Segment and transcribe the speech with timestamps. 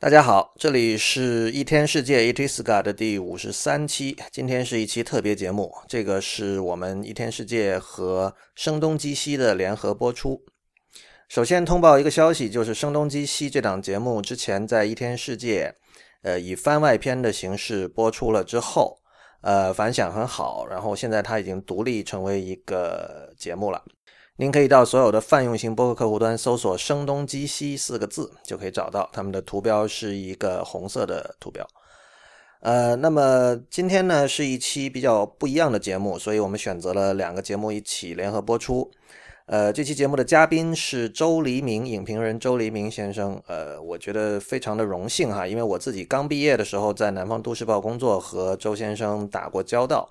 [0.00, 4.16] 大家好，这里是一天世界 Itiska 的第五十三期。
[4.30, 10.40] 今天是一期特别节目，这个是我们一天世界和声东击西的联合播出。
[11.28, 15.74] 首先通报一个消息，就是声东击西这档节目之前在一天世界，
[16.22, 19.00] 呃，以番外篇的形式播出了之后，
[19.40, 23.82] 呃，反响很好，然后现在它已经独立成为一个节目了。
[24.40, 31.66] 您可以到所有的泛用型播客客户端搜索“声东击西”四个字，就可以找到他们的图标是一个红色的图标。
[32.60, 38.88] 呃，那么今天呢是一期比较不一样的节目，所以我们选择了两个节目一起联合播出。
[39.46, 43.42] 呃，这期节目的嘉宾是周黎明，影评人周黎明先生。
[43.48, 50.08] 呃，我觉得非常的荣幸哈，因为我自己刚毕业的时候在南方都市报工作，和周先生打过交道。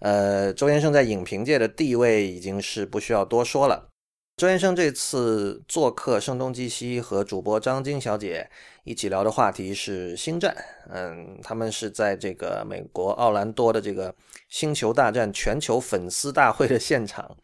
[0.00, 3.88] 呃，周先生在影评界的地位已经是不需要多说了。
[4.36, 8.50] 周先生这次做客声东击西，和主播张晶小姐
[8.82, 10.52] 一起聊的话题是《星战》。
[10.90, 14.12] 嗯，他们是在这个美国奥兰多的这个
[14.48, 17.36] 《星球大战》全球粉丝大会的现场，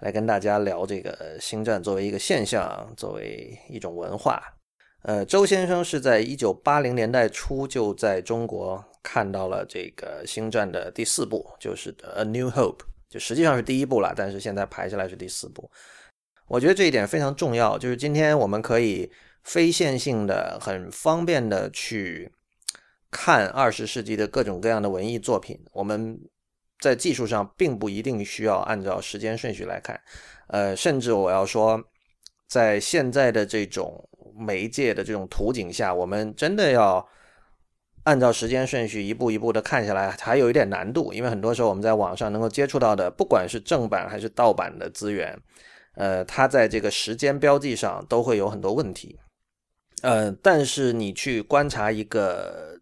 [0.00, 4.42] 来跟大家聊这个《星战》作为一个现象，作为一种文化。
[5.04, 8.84] 呃，周先生是在一九八零年代初就在中国。
[9.02, 12.78] 看到了这个《星战》的第四部，就是《A New Hope》，
[13.08, 15.68] 就实际上是第一部了，但是现在排下来是第四部。
[16.46, 19.10] 我觉得这一点非常重要，就是今天我们可以
[19.42, 22.30] 非线性的、很方便的去
[23.10, 25.58] 看二十世纪的各种各样的文艺作品。
[25.72, 26.16] 我们
[26.78, 30.00] 在技术上并不一定需要按照时间顺序来看，
[30.46, 31.82] 呃，甚至我要说，
[32.48, 37.04] 在现在的这种媒介的这种图景下，我们真的要。
[38.04, 45.38] 按照时间顺序一步一步的看下来，还有一点难度，因为很多时候我们在网上能够接触到的，不管是正版还是盗版的资源，
[45.94, 49.16] 呃，它在这个时间标记上都会有很多问题。
[50.02, 52.76] 呃，但是你去观察一个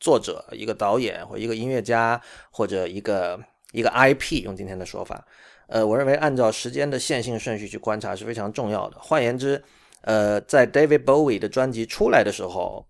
[0.00, 3.38] 作者、一个导演或一个音乐家或者一个
[3.70, 5.24] 一个 IP，用今天的说法，
[5.68, 8.96] 呃，我认为按照时间的线性顺序去观察是非常重要的。
[8.98, 9.62] 换言之，
[10.00, 12.84] 呃，在 David Bowie 的专辑出来的时候。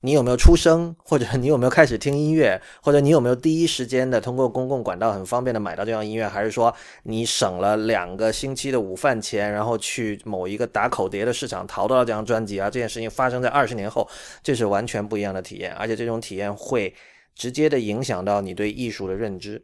[0.00, 6.72] 你有没有出生，或者你有没有开始听音乐，或者你有没有第一时间的通过公共管道很方便的买到这样音乐，还是说
[7.02, 12.70] 你省了两个星期的午饭钱，然后去某一个打口碟的市场淘到了这张专辑啊？
[12.70, 14.08] 这件事情发生在二十年后，
[14.40, 16.94] 这是完全不一样的体验，而且这种体验会
[17.34, 19.60] 直接的影响到你对艺术的认知。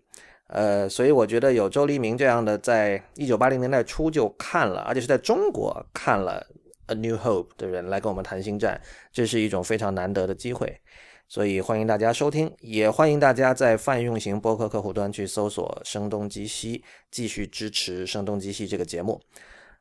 [0.48, 6.44] 呃，所以我觉得有周黎明这样的，在一九八零年代初就看了，而且是在中国看了。
[6.86, 8.80] A New Hope 的人来跟我们谈星战，
[9.12, 10.80] 这是一种非常难得的机会，
[11.28, 19.20] 所以欢迎大家收听，也欢迎大家在泛用型播客客户端去搜索“声东击西”，继续支持“声东击西”这个节目。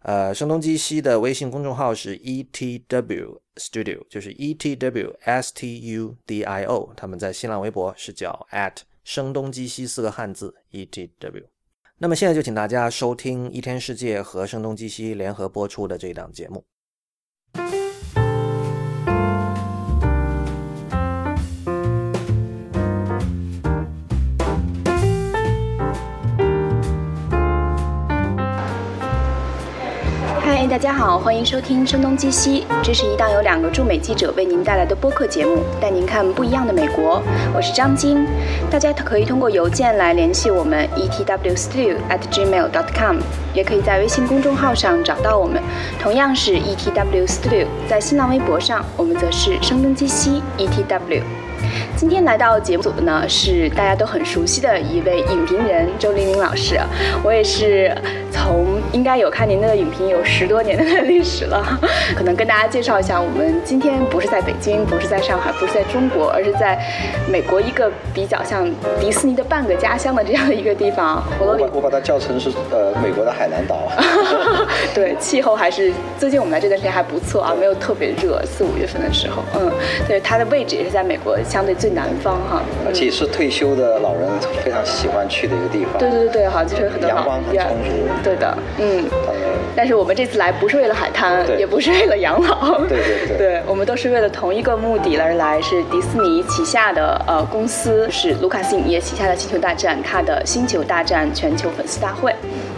[0.04, 11.46] 呃，声东击西的微信公众号是 ETW Studio，就是 ETW S T U D I O，他们在新浪微博是叫 at 声东击西四个汉字 ETW。
[12.00, 16.66] 那么现在就请大家收听一天世界和声东击西联合播出的这档节目。
[30.74, 37.22] 大家好，欢迎收听《声东击西》，这是一档由两个驻美记者为您带来的播客节目，带您看不一样的美国。
[37.56, 38.26] 我是张晶，
[38.72, 43.18] 大家可以通过邮件来联系我们 etwstudio@gmail.com，
[43.54, 45.62] 也可以在微信公众号上找到我们，
[46.02, 47.68] 同样是 etwstu。
[47.88, 51.22] 在新浪微博上，我们则是声东击西 etw。
[51.96, 56.80] 今天来到节目组的呢，是大家都很熟悉的一位影评人周黎明老师。
[57.24, 57.96] 我也是
[58.32, 61.80] 从应该有看您的影评有十多年的历史了，
[62.16, 66.78] 可能跟大家介绍一下，我们今天不是在北京，不是在上海，不是在中国，而是在
[67.30, 68.70] 美国一个比较像
[69.00, 71.24] 迪士尼的半个家乡的这样的一个地方。
[71.40, 73.90] 我把我把它叫成是呃美国的海南岛。
[74.96, 79.72] 对，气候还是最近我们来这段时间还不错啊，没有特别热，四五月份的时候，嗯，
[80.08, 84.30] 对，它的位置也是在美国相对最南方哈，而且是退休的老人
[84.64, 85.98] 非常喜欢去的一个地方。
[85.98, 87.90] 对对对对，好，就是很多阳光很充足。
[88.24, 89.04] 对的，嗯。
[89.76, 92.78] 但是我们这次来不是为了海滩，也不是为了养老。
[92.82, 93.38] 对对对。
[93.38, 102.32] 对，我们都是为了同一个目的而来，是迪士尼旗下的呃公司，是卢卡斯影业旗下的《星球大战》，它的《星球大战》全球粉丝大会。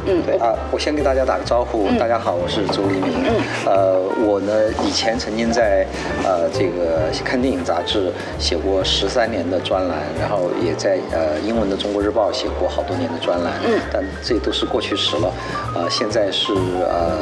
[0.07, 3.11] 嗯，对啊，我先给大家打个招呼，大家好，我是周黎明。
[3.25, 4.53] 嗯，呃，我呢
[4.85, 5.85] 以前曾经在
[6.23, 13.53] 呃这个看电影杂志写过十三年的专栏，然后也在呃英文的《中国日报》写过好多年的专栏。
[13.65, 15.33] 嗯，但这都是过去时了。
[15.75, 17.17] 呃，现在是呃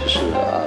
[0.00, 0.62] 就是呃。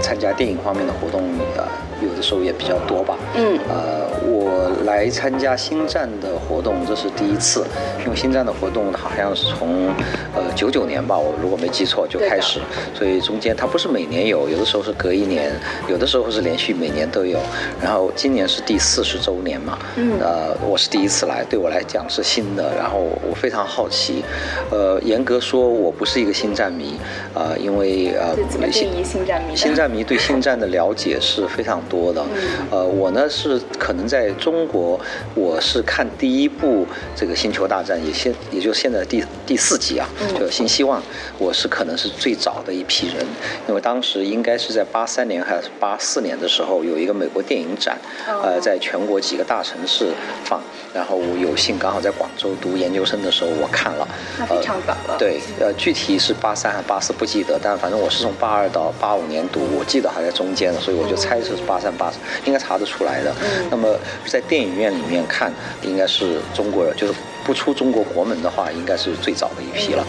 [0.00, 1.22] 参加电影方面的活动，
[1.56, 1.64] 呃，
[2.00, 3.16] 有的时候也比较多吧。
[3.34, 3.58] 嗯。
[3.68, 7.66] 呃，我来参加星战的活动，这是第一次，
[8.04, 9.88] 因为星战的活动好像是从
[10.34, 12.60] 呃九九年吧，我如果没记错就开始，
[12.94, 15.52] 所以中间它不是每年有，有的时候是隔一年，
[15.88, 17.38] 有的时候是连续每年都有。
[17.80, 19.78] 然后今年是第四十周年嘛。
[19.96, 20.18] 嗯。
[20.20, 22.98] 呃，我是第一次来，对我来讲是新的，然后
[23.28, 24.24] 我非常好奇。
[24.70, 26.94] 呃，严格说，我不是一个星战迷，
[27.34, 29.56] 啊，因为呃，怎么定义星战迷？
[29.56, 32.24] 星战迷对星战的了解是非常多的。
[32.70, 34.98] 呃，我呢是可能在中国，
[35.34, 40.08] 我是看第一部这个《星球大战》，也现也就现在第第四集啊，
[40.38, 41.00] 就《新希望》，
[41.38, 43.26] 我是可能是最早的一批人，
[43.68, 50.06] 因为当时应该是在八三年还是八四年的时候，有一个美国电影展，呃，在全国几个大城市
[50.44, 50.60] 放，
[50.94, 54.06] 然后我有幸刚好在广州读研究生的时候，我看了。
[54.38, 55.16] 那非常早了。
[55.18, 63.34] 对，呃，具体是八三还是八四不记得，但反正我是从八二到八五年读，我记得还在中间，所以我就猜测是八三八四，应该查得出来的。
[63.70, 65.52] 那么在电影院里面看，
[65.82, 70.06] 应该是中国人，就是不出中国国门的话，应该是最早的一批了。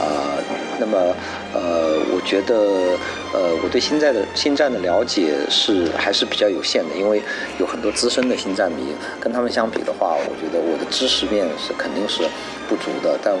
[0.00, 0.38] 呃，
[0.78, 0.96] 那么
[1.52, 2.54] 呃，我觉得
[3.32, 7.22] 呃，我对星战的星战的了解是还是比较有限的，因为
[7.58, 12.22] 有很多资深的星战迷，跟他们相比的话，我觉得我的知识面是肯定是
[12.68, 13.40] 不足的，但我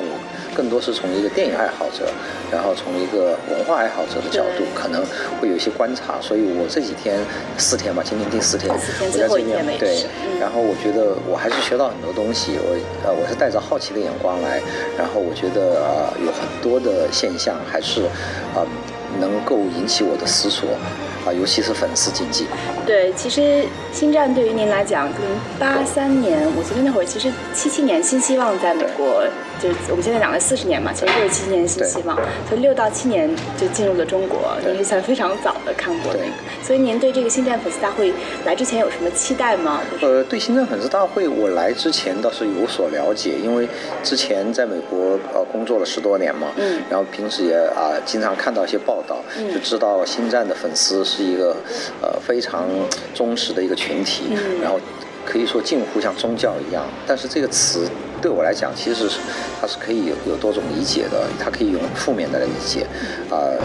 [0.54, 2.10] 更多是从一个电影爱好者，
[2.50, 5.04] 然后从一个文化爱好者的角度，可能
[5.40, 7.20] 会有一些观察，所以我这几天
[7.56, 10.02] 四天吧，今天第四天，我在这边对，
[10.40, 12.74] 然后我觉得我还是学到很多东西，我
[13.04, 14.60] 呃我是带着好奇的眼光来，
[14.96, 18.02] 然后我觉得呃有很多的现象还是
[18.54, 18.64] 啊
[19.20, 20.68] 能够引起我的思索。
[21.28, 22.46] 啊，尤其是粉丝经济。
[22.86, 25.28] 对，其实星战对于您来讲，可能
[25.58, 29.22] 八三年，我记得那会儿其实七七年新希望在美国，
[29.60, 32.16] 就是我们现在讲的四十年嘛，其实就是七七年新希望，
[32.48, 33.28] 所以六到七年
[33.58, 36.32] 就进入了中国，您是算非常早的看过那个。
[36.62, 38.12] 所以您对这个星战粉丝大会
[38.44, 39.80] 来之前有什么期待吗？
[40.00, 43.68] 呃，对星战粉丝大会，我来之前倒是有所了解，因为
[44.02, 49.16] 之前在美国呃工作了十多年嘛，嗯，然后平时也啊经常看到一些报道，
[49.52, 51.04] 就知道星战的粉丝。
[51.08, 51.56] 是一个
[52.00, 52.66] 呃非常
[53.14, 54.24] 忠实的一个群体，
[54.62, 54.78] 然后
[55.24, 56.84] 可以说近乎像宗教一样。
[57.06, 57.88] 但是这个词
[58.20, 59.18] 对我来讲，其实是
[59.60, 62.86] 它是可以有有多种理解的，它可以用负面的来理解，
[63.30, 63.56] 呃，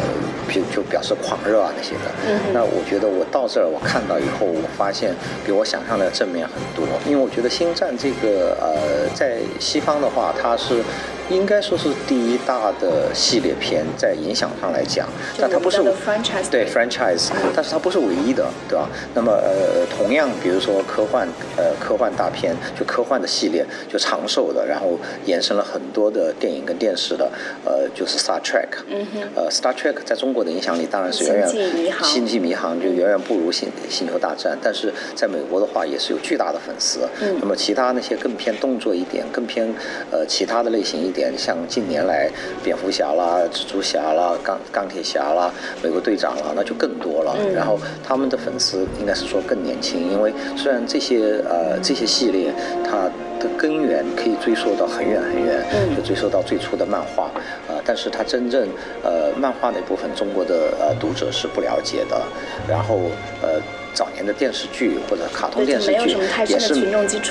[0.52, 2.12] 就就表示狂热啊那些的。
[2.28, 5.14] 嗯那我觉得我到这儿我看到以后，我发现
[5.46, 6.86] 比我想象的正面很多。
[7.06, 10.84] 因为我觉得《星战》这个呃在西方的话，它是。
[11.30, 15.08] 应该说是第一大的系列片，在影响上来讲，
[15.40, 18.90] 但它不是对 franchise，但是它不是唯一的，对吧？
[19.16, 27.32] 那么呃，同样比如说科幻呃科幻大片，就科幻的系列就长寿的，然后延伸了很多的电影跟电视的，
[27.64, 37.08] 呃，就是 Star Trek，嗯哼，呃，Star Trek 在中国的影响力当然是远远星际迷航就远远不如星星球大战，但是在美国的话也是有巨大的粉丝。
[37.22, 39.74] 嗯，那么其他那些更偏动作一点，更偏
[40.12, 41.14] 呃其他的类型一。
[41.14, 42.28] 点像近年来
[42.64, 45.54] 蝙蝠侠啦、蜘蛛侠啦、钢钢铁侠啦、
[45.84, 47.38] 美国队长啦，那就更多了。
[47.54, 52.52] 然后他们的粉丝应该是说更年轻，因为虽然这些呃这些系列
[52.84, 53.08] 它
[53.44, 55.62] 的根源可以追溯到很远很远，
[55.96, 57.30] 就追溯到最初的漫画，
[57.68, 58.68] 呃，但是它真正
[59.04, 62.22] 呃漫画那部分中国的呃读者是不了解的。
[62.68, 63.12] 然后
[63.42, 63.62] 呃
[63.94, 66.16] 早年的电视剧或者卡通电视剧
[66.48, 66.74] 也是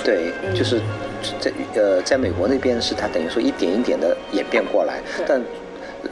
[0.04, 0.78] 对，就是。
[1.38, 5.40] 在呃，在美国那边是它等于说一点一点的演变过来，但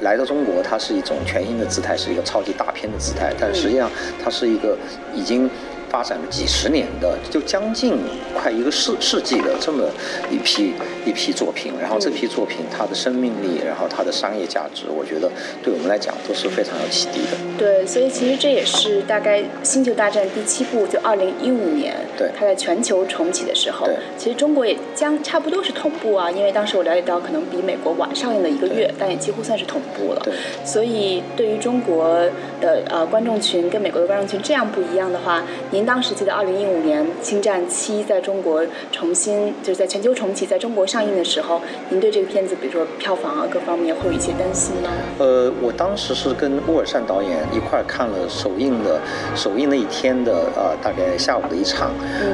[0.03, 3.91] 来到中国，它是一种全新的姿态，是一个超级大片的姿态，但实际上
[4.23, 4.79] 它是一个
[5.13, 5.51] 已经。
[5.91, 7.99] 发展了几十年的，就将近
[8.33, 9.85] 快一个世世纪的这么
[10.31, 10.73] 一批
[11.05, 15.29] 一批作品，然后这批作品它的生命力，然后它的商业价值，我觉得
[15.63, 17.37] 对我们来讲都是非常有启迪的。
[17.59, 30.21] 对，所以其实这也是大概《星球大战》第七部，就二零一五年，对，它在全球重启的时候，对，其实中国也将差不多是同步啊，因为当时我了解到，可能比美国晚上映了一个月，但也几乎算是同步了。
[30.23, 30.33] 对，
[30.65, 32.15] 所以对于中国
[32.61, 35.43] 的呃观众群跟美国的观众群这样不一样的话，
[35.73, 35.80] 您。
[35.81, 41.59] 您当时记得二零一五年《星战七》在中国重新就是在全球重启，在中国上映的时候，
[41.89, 44.91] 您对这个片子，比如说票房啊各方面，会有一些担心吗？
[45.19, 49.01] 呃，我当时是跟乌尔善导演一块看了首映的
[49.35, 51.93] 首映那一天的呃大概下午的一场，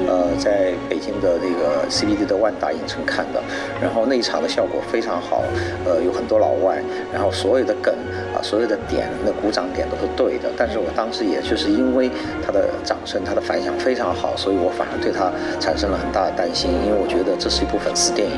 [0.08, 3.40] 呃，在北京的那个 CBD 的万达影城看的，
[3.80, 5.44] 然后那一场的效果非常好，
[5.84, 6.82] 呃，有很多老外，
[7.14, 7.94] 然后所有的梗
[8.36, 10.50] 啊，所有的点那鼓掌点都是对的。
[10.56, 12.10] 但是我当时也就是因为
[12.44, 18.36] 他的掌声，他的反响非常好，所以我反而对他产生了很大的担心，因为我觉得这是一部粉丝电影。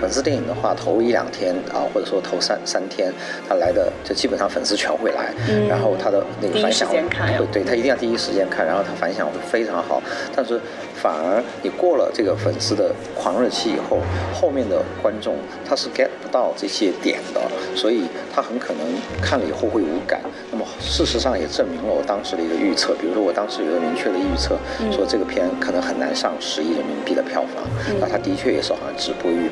[0.00, 3.12] 粉丝电影的话，头一两天啊，或者说头三三天，
[3.48, 5.32] 他来的就基本上粉丝全会来，
[5.68, 7.02] 然后他的那个反响会
[7.50, 10.02] 对他一定要第一时间看，然后他反响会非常好。
[10.36, 10.60] 但是
[11.00, 14.00] 反而你过了这个粉丝的狂热期以后，
[14.34, 17.40] 后面的观众他是 get 不到这些点的，
[17.76, 18.02] 所以
[18.34, 18.84] 他很可能
[19.22, 20.20] 看了以后会无感。
[20.50, 24.58] 那么事实上也证明了我当时的一个预测，比如说我当时有个明确的预测，
[24.90, 27.64] 说这个片可能很难上十亿人民币的票房，
[28.00, 29.48] 那他的确也是好像止步于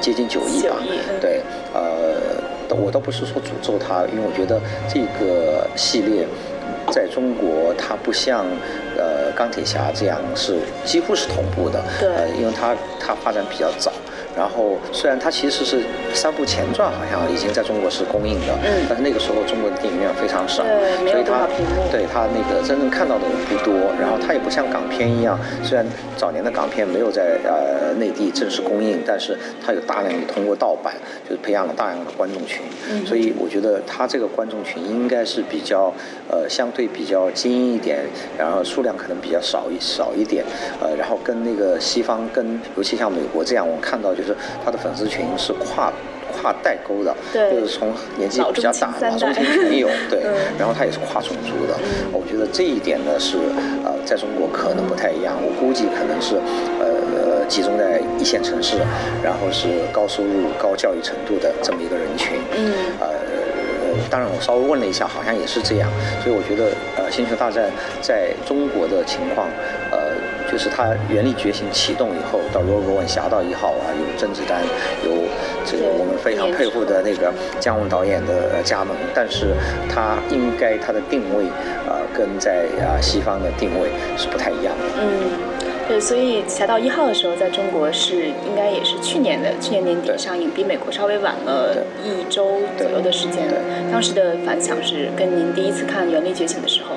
[0.00, 0.76] 接近九亿吧。
[1.20, 1.40] 对，
[1.72, 2.16] 呃，
[2.74, 6.26] 我倒不是说诅咒他，因为我觉得这个系列。
[6.92, 8.44] 在中国，它不像
[8.96, 13.90] 呃钢铁侠这样是几乎是同步的，呃，因为它它发展比较早。
[14.40, 15.82] 然后，虽然它其实是
[16.14, 21.46] 三部前传，好像已经在中国是公映的，嗯，但是那个时候中国的电影院非常少，对，所以它
[21.92, 23.74] 对它那个真正看到的人不多。
[24.00, 25.84] 然后它也不像港片一样，虽然
[26.16, 30.94] 早年的港片没有在呃内地正式公映，但是它有大量的通过盗版，
[31.28, 32.62] 就是培养了大量的观众群。
[32.88, 35.92] 嗯，所以我觉得它这个观众群应该是比较
[36.30, 37.98] 呃相对比较精英一点，
[38.38, 40.42] 然后数量可能比较少一少一点，
[40.80, 44.14] 呃，然后跟那个西方跟尤其像美国这样，我看到。
[44.20, 44.29] 就是
[44.64, 45.92] 他的粉丝群是跨
[46.32, 50.22] 跨代沟的，就是从年纪比较大老中青全有， 对，
[50.58, 51.74] 然后他也是跨种族的。
[52.12, 53.36] 我觉得这一点呢是
[53.84, 55.34] 呃，在中国可能不太一样。
[55.42, 56.36] 我估计可能是
[56.78, 58.78] 呃集中在一线城市，
[59.22, 62.38] 然后是高收入、高教育程度的这么一个人群。
[62.56, 63.08] 嗯，呃，
[64.08, 65.90] 当然我稍微问了一下，好像也是这样。
[66.22, 67.68] 所以我觉得呃，星球大战
[68.00, 69.79] 在中国的情况，呃。
[70.50, 74.60] 就是它原力觉醒启动以后，到《Rogue One》侠盗一号啊，有甄子丹，
[75.04, 75.12] 有
[75.64, 79.54] 这个我们非常佩服的那个姜文导演的加盟，但是
[79.88, 81.44] 它应该它的定位
[81.86, 84.84] 啊，跟在啊西方的定位是不太一样的。
[85.00, 85.30] 嗯，
[85.88, 93.44] 对，所以《侠盗一号》的时候，在中国是应该也是去年的，去年年底上映，比美国稍微晚了一周左右的时间。
[93.92, 96.89] 当时的反响是跟您第一次看《原力觉醒》的时候。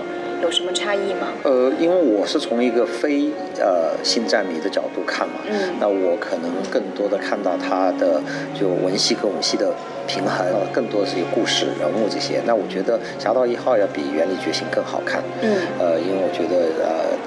[0.44, 1.30] 有什么差异吗？
[1.44, 8.22] 呃，因为我是从一个非呃星战迷的角度看嘛，嗯，那我可能更多的看到它的
[8.54, 9.74] 就文戏跟武戏的
[10.06, 12.42] 平衡，更多的是有故事人物这些。
[12.46, 17.18] 那我觉得《侠盗一号》要比《原力觉醒》更好看，嗯，呃，因为我觉得呃。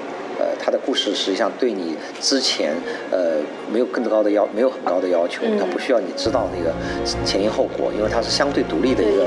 [0.67, 2.73] 呃，他的故事实际上对你之前
[3.09, 3.37] 呃
[3.71, 6.73] 没有更高的要，没有很高的要求，他不需要你知道那个
[7.25, 9.23] 前因后果，因为它是相对独立的一个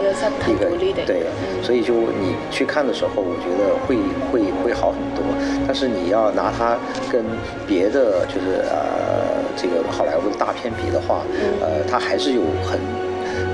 [0.47, 0.71] 一个
[1.07, 1.23] 对，
[1.63, 3.97] 所以就你去看的时候，我觉得会
[4.31, 5.25] 会会好很多。
[5.67, 6.77] 但是你要拿它
[7.11, 7.25] 跟
[7.67, 11.23] 别的就是呃这个好莱坞的大片比的话，
[11.63, 12.79] 呃，它还是有很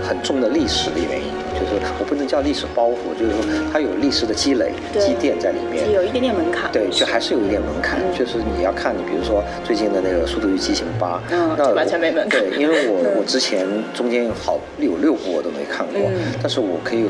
[0.03, 1.31] 很重的历史的原因。
[1.67, 3.43] 就是我不能叫历史包袱，就是说
[3.73, 6.71] 它有历史的积累积淀在里面，有一点点门槛。
[6.73, 8.01] 对，就还是有一点门槛。
[8.17, 12.41] 就是你要看，你比如说最近的那个《速度与激情八》，嗯那完全没门槛。
[12.41, 17.07] 对，因为我我之前中间好有六部我都没看过，但是我可以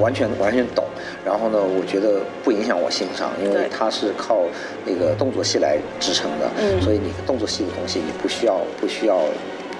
[0.00, 0.84] 完全完全懂。
[1.24, 4.42] 然后呢，我觉得不影响我欣赏，因为它是靠
[4.84, 9.18] 那个动作戏来支撑的，所以你动作戏的东西你不需要不需要。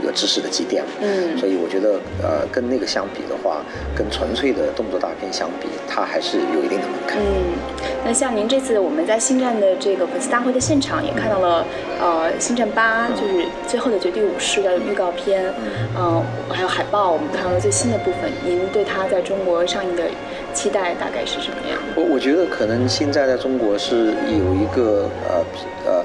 [0.05, 3.63] 有知识的积淀，嗯，所以我觉得，呃，跟那个相比的话，
[3.95, 7.19] 跟纯粹的动作大片相比，它还是有一定的门槛。
[7.19, 7.57] 嗯，
[8.05, 11.65] 那像您这次我们在星战的这个粉丝大会的现场也看到了，
[12.01, 15.53] 呃，星战八就是最后的绝地武士的预告片，
[15.97, 18.31] 嗯，还有海报，我们看到了最新的部分。
[18.45, 20.05] 您对它在中国上映的
[20.53, 21.79] 期待大概是什么样？
[21.95, 25.45] 我我觉得可能现在在中国是有一个呃
[25.87, 26.05] 呃。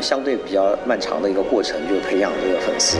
[0.00, 2.98] 相对比较漫长的一个过程，就是培养这个粉丝，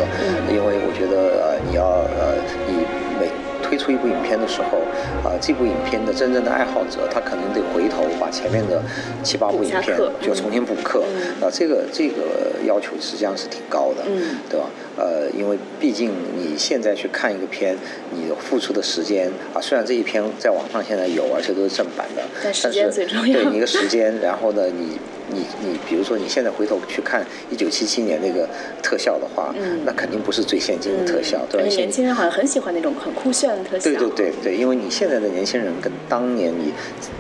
[0.49, 1.85] 因为我觉得呃，你要
[2.17, 2.35] 呃，
[2.67, 2.85] 你
[3.21, 3.29] 每
[3.63, 4.79] 推出一部影片的时候，
[5.23, 8.83] 啊，这部影片的真正的爱好者，他可能得回头把前面的
[9.23, 11.05] 七八部影片就重新补课，
[11.41, 14.03] 啊，这个这个要求实际上是挺高的，
[14.49, 14.67] 对吧？
[14.97, 17.77] 呃，因为毕竟你现在去看一个片，
[18.11, 24.99] 你付出的时间啊，虽然这一篇在网上现在有，而且都是正版的，但是对你一个时间，然后呢，你。
[25.31, 28.49] 你你比如说你现在回头去看一九七七年那个
[28.83, 29.55] 特效的话，
[29.85, 31.69] 那肯定不是最先进的特效，对吧？
[31.69, 33.91] 年轻人好像很喜欢那种很酷炫的特效。
[33.91, 36.73] 对对对对，因为你现在的年轻人跟当年你，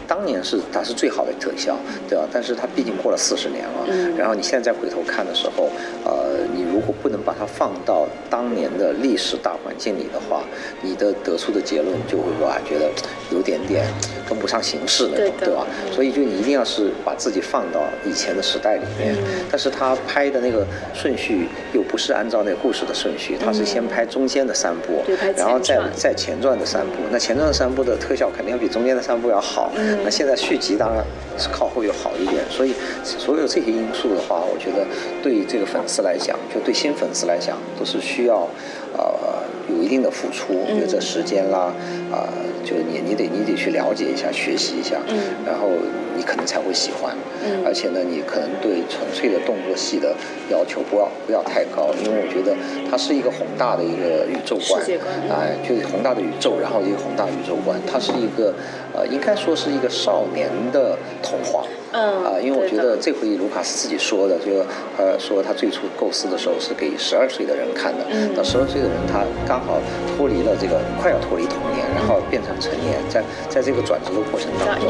[0.07, 1.77] 当年是它是最好的特效，
[2.09, 2.27] 对吧？
[2.33, 5.71] 但是它毕竟过了四十年了，然后你现在回头看的时候，
[6.05, 10.43] 呃，你如果不能把它放到当年的历史大环境里的话，
[10.83, 12.91] 你的得出的结论就会说啊，觉得
[13.31, 13.87] 有点点
[14.29, 15.67] 跟不上形势那种，对吧？
[15.93, 17.83] 所以就你一定要是把自己放到。
[18.05, 19.15] 以前的时代里面，
[19.51, 25.03] 但是他拍的那个顺序又不是按照那个故事的顺序，他是先拍中间的三部，
[25.37, 27.03] 然后再再前传的三部。
[27.11, 29.73] 那前传的三部的特效肯定要比中间的三部要好。
[30.05, 31.05] 那现在续集当然
[31.37, 34.87] 是靠后又好一点，所以所有这些因素的话，我觉得
[35.23, 38.49] 对这个粉丝来讲，就对新粉丝来讲，都是需要
[38.97, 39.39] 呃。
[39.69, 41.71] 有一定的付出，比如这时间啦，
[42.13, 42.29] 啊，
[42.65, 45.69] 就你你得你得去了解一下，学习一下，嗯然后
[46.17, 47.15] 你可能才会喜欢。
[47.45, 50.13] 嗯而且呢，你可能对纯粹的动作戏的
[50.51, 52.57] 要求不要不要太高，因为我觉得
[52.91, 54.83] 它是一个宏大的一个宇宙观，
[55.31, 58.53] 哎，就是宏大的宇宙，然后一个宏大宇宙观，它是一个
[58.93, 61.65] 呃，应该说是一个少年的童话。
[61.91, 64.61] 嗯啊，因为我觉得这回卢卡斯自己说的，就
[64.99, 68.05] 呃说他最初构思的时候是给十二岁的人看的，
[68.37, 69.81] 那十二岁的人他刚好
[70.17, 73.19] 脱离了这个快要脱离童年，然后变成成年，在
[73.51, 74.87] 在这个转折的过程当中，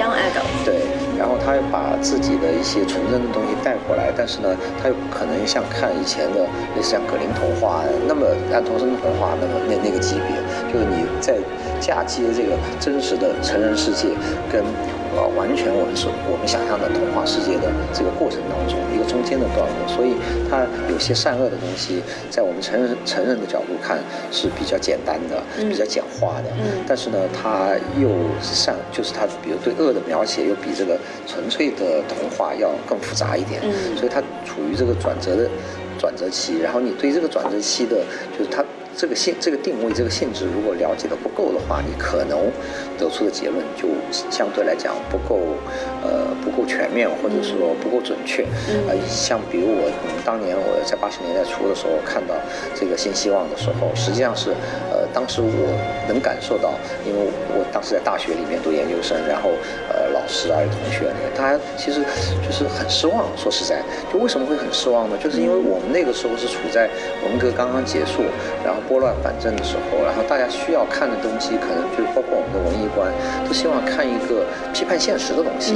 [0.63, 0.85] 对，
[1.17, 6.45] 然后他又把自己的一些纯真的东西带过来，但是呢，他又不可能像看以前的，
[6.77, 10.37] 类似像格林童话那么安徒生童话那么那那个级别，
[10.71, 11.39] 就是你在
[11.81, 14.09] 嫁接这个真实的成人世界
[14.53, 14.63] 跟。
[15.19, 20.15] 啊，完全我们是我们想象的童话世界的这个过程当中一个中间的段落，所以
[20.49, 23.99] 它有些善恶的东西，在我们成人成人的角度看
[24.31, 26.49] 是比较简单的，比较简化的。
[26.63, 26.85] 嗯。
[26.87, 28.09] 但是呢，它又
[28.41, 30.97] 善，就是它比如对恶的描写又比这个
[31.27, 33.61] 纯粹的童话要更复杂一点。
[33.65, 33.97] 嗯。
[33.97, 35.51] 所以它处于这个转折的
[35.99, 37.97] 转折期，然后你对这个转折期的，
[38.39, 38.65] 就是它。
[38.99, 42.51] 这个性这个定位这个性质如果了解的不够的话，你可能
[42.99, 45.39] 得出的结论就相对来讲不够，
[46.03, 48.43] 呃不够全面或者说不够准确。
[48.89, 49.89] 呃，像比如我
[50.25, 52.35] 当年我在八十年代初的时候看到
[52.75, 54.51] 这个新希望的时候，实际上是
[54.91, 55.75] 呃当时我
[56.07, 59.51] 能感受到，因为我当时在大学里面读研究生，然后
[59.91, 61.99] 呃老师啊有同学那个大家其实
[62.39, 63.27] 就是很失望。
[63.37, 63.83] 说实在，
[64.13, 65.19] 就为什么会很失望呢？
[65.19, 66.89] 就是因为我们那个时候是处在
[67.27, 68.23] 文革刚刚结束，
[68.65, 68.79] 然后。
[68.89, 73.11] 拨乱反正的时候，然后大家需要看的东西，可能就包括我们的文艺观，
[73.45, 75.75] 都希望看一个批判现实的东西。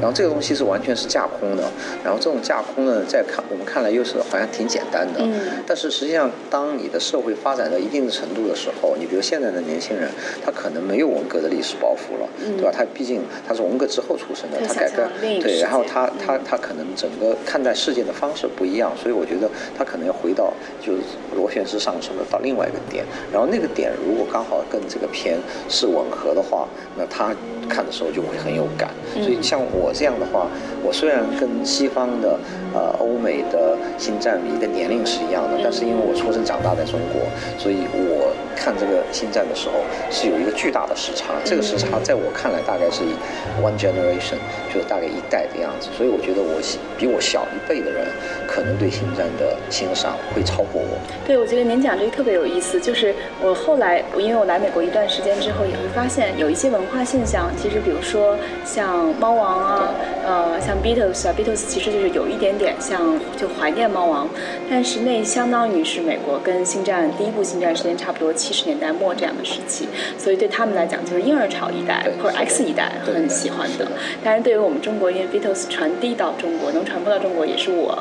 [0.00, 1.62] 然后这个东西是完全是架空的，
[2.04, 5.24] 然后这种架空呢，在看我们看来又是好像挺简单的。
[5.64, 10.10] 但是实际上，当你的社会发展到一定的程度的时候，你比如现在的年轻人，
[10.44, 12.70] 他可能没有文革的历史包袱了，对吧？
[12.70, 20.52] 他毕竟他是文革之后出生的，他改革对，然后他他他可能整个看待世界的方式不一样，所以我觉得他可能要回到
[20.84, 21.00] 就是
[21.34, 22.50] 螺旋式上升的到另。
[22.50, 25.38] 另外一个点，然后那个点如果刚好跟这个片
[25.68, 26.66] 是吻合的话，
[27.00, 27.34] 那他
[27.66, 28.90] 看的时候就会很有感。
[29.14, 30.46] 所以像我这样的话，
[30.84, 32.38] 我虽然跟西方的
[32.74, 37.22] 呃欧美的星战迷的年龄是一样的，但是因为我出生长大在中国，
[37.56, 41.32] 所以我看这个星战的时候是有一个巨大的时差。
[41.44, 43.14] 这个时差在我看来大概是以
[43.62, 44.36] one generation，
[44.68, 45.88] 就是大概一代的样子。
[45.96, 46.60] 所以我觉得我
[46.98, 48.04] 比我小一辈的人，
[48.46, 50.98] 可能对星战的欣赏会超过我。
[51.24, 52.40] 对，我觉得您讲这个特别有。
[52.40, 57.50] 有意思，就是我后来，因为我来美国一段时间之后，也会发现有一些文化现象。
[57.56, 63.00] 其实，比如说像猫王啊，呃，像 Beatles 啊，Beatles 其实就是有一点点像
[63.36, 64.28] 就怀念猫王，
[64.68, 73.86] 但是那相当于是美国跟星战第一部星战时间差不多七十年代末这样的时期，所以对他们来讲就是婴儿潮一代或者 X 一代很喜欢的。
[74.22, 77.98] 但是对于我们中国，因为 Beatles 传递到中国，能传播到中国，也是我。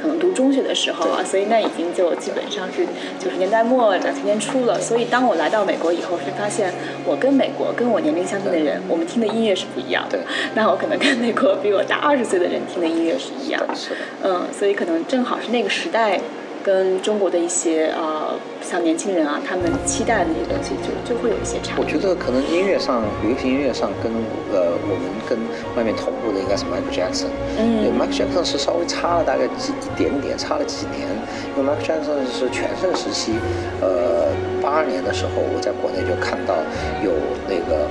[0.00, 2.86] 可能读中学的时候啊，所以那已经就基本上是
[3.18, 4.80] 九十年代末两千年初了。
[4.80, 6.72] 所以当我来到美国以后，是发现
[7.04, 10.18] 我跟美国跟我年龄相近的人，我们听的音乐是不一样的。
[10.54, 13.74] 那我可能跟美国比我大二十岁的人听的音乐是一样的。
[14.22, 16.20] 嗯，所以可能正好是那个时代。
[16.62, 21.74] 跟中国的一些呃，像年轻人啊，他们期待的那些东西，就就会有一些差。
[21.78, 24.12] 我觉得可能音乐上，流行音乐上，跟
[24.52, 25.38] 呃，我们跟
[25.76, 27.32] 外面同步的应该是 Michael Jackson。
[27.58, 27.88] 嗯。
[27.96, 31.08] Michael Jackson 是稍微差了大概几一点点，差了几年。
[31.56, 33.32] 因为 Michael Jackson 是全盛时期，
[33.80, 34.28] 呃，
[34.62, 36.54] 八二年的时候，我在国内就看到
[37.02, 37.12] 有
[37.48, 37.88] 那个。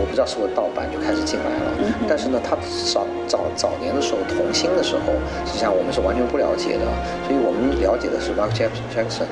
[0.00, 1.76] 我不知道是不是盗版就开始进来了，
[2.08, 2.56] 但是呢，他
[2.88, 5.12] 早早早年的时候，童星的时候，
[5.44, 6.88] 实际上我们是完全不了解的，
[7.28, 9.28] 所以我们了解的是 Michael Jackson，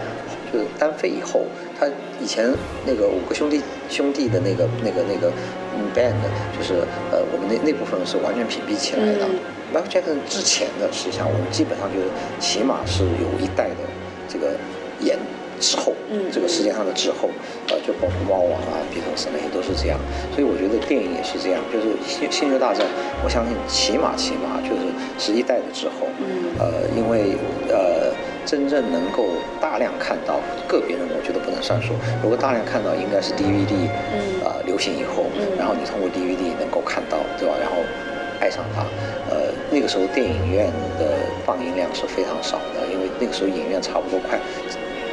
[0.53, 1.41] 就是单飞以后，
[1.81, 1.89] 他
[2.21, 2.53] 以前
[2.85, 5.33] 那个五个兄弟兄弟的那个那个那个
[5.97, 6.21] band，
[6.53, 9.25] 就是呃，我们那那部分是完全屏蔽起来的。
[9.73, 12.07] Michael Jackson 之前的，实际上我们基本上就是
[12.39, 13.81] 起码是有一代的
[14.29, 14.53] 这个
[15.01, 15.17] 演。
[15.61, 17.29] 之后，嗯这个时间上的滞后，
[17.69, 19.99] 呃，就包括猫王啊、比特斯那些都是这样，
[20.35, 22.87] 所以我觉得电影也是这样，就是星星球大战，
[23.25, 24.83] 我相信起码起码就是
[25.19, 26.07] 是一代的滞后，
[26.59, 27.37] 呃，因为
[27.69, 28.13] 呃，
[28.47, 29.27] 真正能够
[29.61, 35.27] 大量看到个别人，我觉得不能算数，如果大量看到，应该是 DVD，嗯呃，流行以后，
[35.59, 37.55] 然后你通过 DVD 能够看到，对吧？
[37.61, 37.83] 然后
[38.41, 38.83] 爱上它，
[39.31, 39.49] 呃。
[39.71, 40.65] 那个时候电影院
[40.99, 41.13] 的
[41.45, 44.41] 放映量是非常少的，因为那个时候影院差不多快。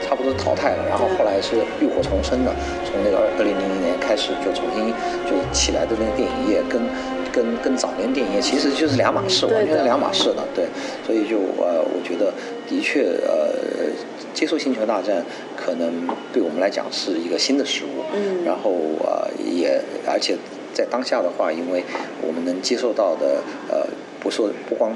[0.07, 2.53] 差不多淘汰了，然后后来是浴火重生的，
[2.85, 4.93] 从那个二二零零零年开始就重新
[5.25, 6.79] 就起来的那个电影业，跟
[7.33, 10.65] 跟跟早年电影业其实就是两码事，完全是两码事的，对，
[11.05, 12.31] 所以就呃，我觉得
[12.69, 13.49] 的确呃，
[14.31, 15.17] 接受《星球大战》
[15.57, 18.71] 可能对我们来讲是一个新的事物，嗯，然后
[19.03, 20.37] 呃也而且
[20.71, 21.83] 在当下的话，因为
[22.21, 23.87] 我们能接受到的呃，
[24.19, 24.93] 不说不光。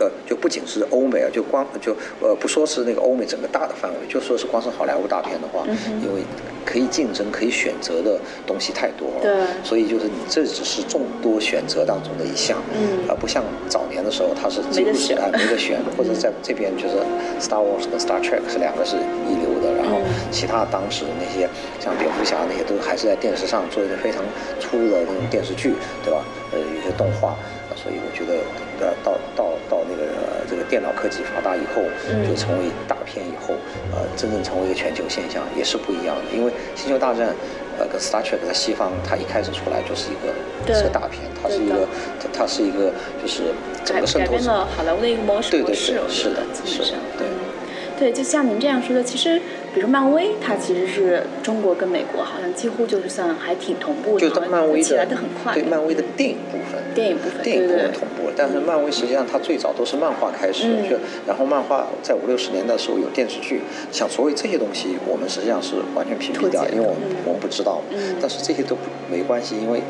[0.00, 5.62] 呃，就不仅是欧美啊，就光就呃不说是那个欧美整个大的范围，就说是光是好莱坞大片的话，
[6.02, 6.22] 因为
[6.64, 9.32] 可以竞争、可以选择的东西太多了，对，
[9.62, 16.96] 所以就是你这只是众多选择当中的一项，嗯，而不像早年的时候，它是没得选，没得选，或者在这边就是
[17.38, 19.99] Star Wars 跟 Star Trek 是两个是一流的，然后
[20.30, 24.22] 其他当时那些像蝙蝠侠那些都还是在电视上做一个非常
[24.60, 26.24] 粗的那种电视剧，对吧？
[26.52, 27.36] 呃，有些动画。
[27.76, 28.44] 所以我觉得，
[28.84, 30.04] 呃，到到到那个
[30.46, 31.80] 这个电脑科技发达以后，
[32.28, 33.54] 就成为大片以后，
[33.90, 36.36] 呃，真正成为一个全球现象，也是不一样的。
[36.36, 37.28] 因为《星球大战》
[37.78, 41.88] 呃跟《Star Trek》在西方，它一开始出来就是一个是个大片，它是一个
[42.20, 43.44] 它它是一个就是
[43.82, 44.32] 整个渗透。
[44.32, 46.42] 改变了好莱坞的一个模式，对对对，是的，是的，
[47.16, 47.26] 对。
[48.00, 49.38] 对，就像您这样说的，其实，
[49.74, 55.52] 比如说漫威，它其实是中国跟美国好像几乎就是算还挺同步的，就漫威起来的很快。
[55.52, 58.32] 对漫威的电影部分，电影部分，电影部分同步。
[58.34, 63.60] 但是漫威实际上它最早都是漫画开始，就然后漫画在五六十年代的时候有电视剧，
[63.92, 67.82] 像所谓这些东西，我们实际上是完全屏蔽掉，因为我们我们不知道。
[68.18, 68.78] 但是这些都
[69.10, 69.82] 没关系，因为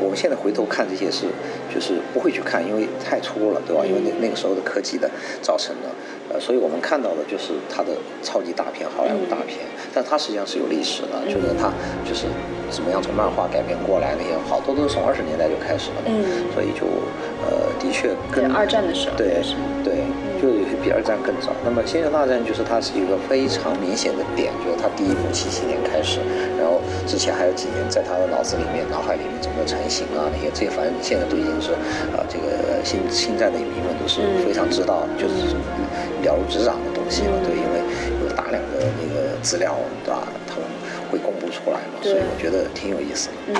[0.00, 1.26] 我们现在回头看这些是
[1.72, 3.84] 就是不会去看，因为太粗了，对吧？
[3.86, 5.88] 因为那那个时候的科技的造成的。
[6.32, 7.88] 呃，所以我们看到的就是他的
[8.22, 11.72] 超级大片、好莱坞大片，但它实际上是有历史的，就是它
[12.06, 12.26] 就是
[12.70, 16.22] 怎么样从漫画改编过来那些，好多都是从二十年代就开始了，嗯，
[16.54, 16.86] 所以就
[17.42, 19.42] 呃，的确跟二战的时候，对
[19.82, 20.04] 对。
[20.40, 20.48] 就
[20.82, 21.52] 比二战更早。
[21.62, 26.16] 那么《星球大战》就是它是一个非常明显的点，就是它第一部七七年开始，
[26.56, 31.72] 然后之前还有几年在他的脑子里面、脑海里面整个成型啊那些，这些反正现在都已经是
[32.16, 35.54] 呃这个现现在的影迷们都是非常知道，就是
[36.22, 37.32] 了如指掌的东西了。
[37.44, 37.80] 对，因为
[38.22, 40.22] 有大量的那个资料，对吧？
[40.46, 40.64] 他们
[41.10, 43.34] 会公布出来嘛，所以我觉得挺有意思的。
[43.48, 43.54] 嗯。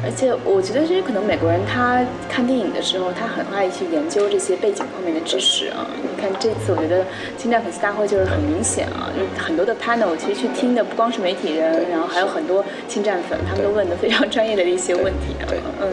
[0.00, 5.90] 而且我觉得，其实可能美国人他看电影的时候，他很爱去研究这些背景方面的知识啊。
[6.00, 7.04] 你看这次，我觉得
[7.36, 15.50] 侵占粉丝大会就是很明显啊，就很多的 panel，其实去听的不光是媒体人，然后还有很多侵占粉，他们都问的非常专业的一些问题啊。
[15.82, 15.90] 嗯，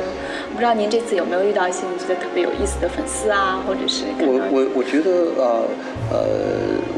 [0.55, 4.05] 不知道您这次有没有遇到一些你觉得特别有意思的粉丝啊，或者是？
[4.19, 5.67] 我我我觉得呃
[6.09, 6.17] 呃，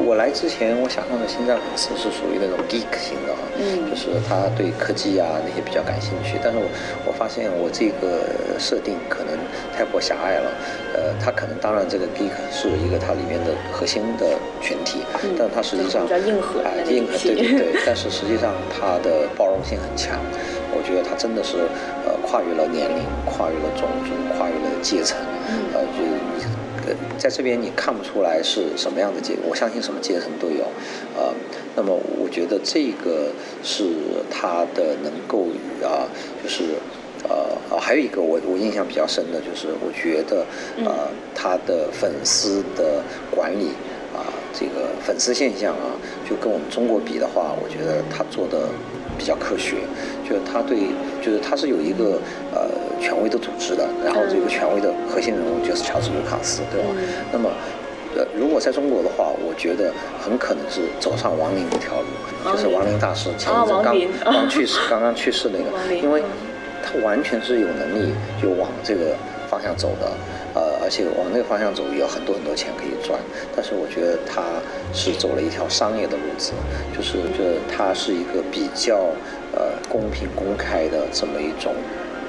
[0.05, 6.65] 我来之前我想象的星战粉丝是属于那种 geek 型的啊，嗯，就是他对科技啊那些比较感兴趣，但是我。
[7.07, 9.33] 我发现我这个设定可能
[9.73, 10.51] 太过狭隘了，
[10.93, 14.99] 呃，他可能当然这个 geek 是一个它里面的核心的群体，
[15.39, 20.19] 但它实际上比较硬核啊，硬核对对 对，但是实际上它的包容性很强，
[20.75, 21.96] 我觉得它真的是呃
[22.27, 25.17] 跨越了年龄，跨越了种族，跨越了阶层，
[25.73, 30.65] 呃，就呃在这边你看不出来是什么样的阶，我相信什么阶层都有，
[31.15, 31.33] 呃。
[31.79, 33.29] 那么我觉得这个
[33.63, 33.83] 是
[34.31, 35.45] 他的能够
[35.83, 36.09] 啊，
[36.41, 36.63] 就是
[37.29, 40.43] 呃，还有一个我我印象比较深的就是，我觉得
[40.83, 43.67] 呃，他的粉丝的管理
[44.11, 45.93] 啊，这个粉丝现象啊，
[46.27, 48.69] 就跟我们中国比的话，我觉得他做的
[49.17, 49.77] 比较科学，
[50.27, 50.77] 就是他对，
[51.21, 52.19] 就是他是有一个
[52.53, 52.69] 呃
[53.01, 56.87] 权威的组织的，然后这个权威的核心人物就是乔治卢卡斯，对吧？
[57.31, 57.49] 那么。
[58.15, 62.07] 呃，如果在中国的话，我觉得很可能是走上王林这条路，
[62.51, 63.93] 就是王林大师前一阵刚
[64.33, 65.69] 刚去世，刚刚去世那个，
[66.01, 66.23] 因为
[66.81, 69.13] 他完全是有能力就往这个
[69.47, 70.09] 方向走的，
[70.55, 73.19] 呃，而且往那个方向走也有很多很多钱可以赚。
[73.53, 74.41] 但是我觉得他
[74.93, 76.53] 是走了一条商业的路子，
[76.95, 79.11] 就是就是他是一个比较
[79.51, 81.75] 呃公平公开的这么一种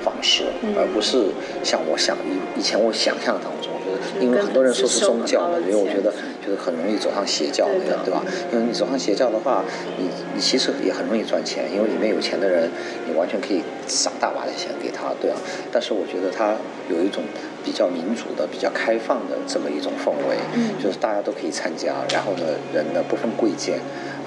[0.03, 0.43] 方式，
[0.75, 1.31] 而不是
[1.63, 3.71] 像我想以以前我想象当中。
[3.89, 6.13] 就是因为很多人说是宗教嘛，因为我觉得
[6.45, 8.23] 就是很容易走上邪教那样，对吧？
[8.53, 9.65] 因为你走上邪教的话，
[9.97, 12.69] 你你其实也很容易赚钱，因为里面有钱的人，
[13.09, 15.39] 你完全可以撒大把的钱给他，对啊。
[15.73, 16.55] 但是我觉得他
[16.91, 17.25] 有一种
[17.69, 20.39] 比较民主的、比较开放的这么一种氛围，
[20.83, 23.79] 就是大家都可以参加，然后呢，人呢不分贵贱。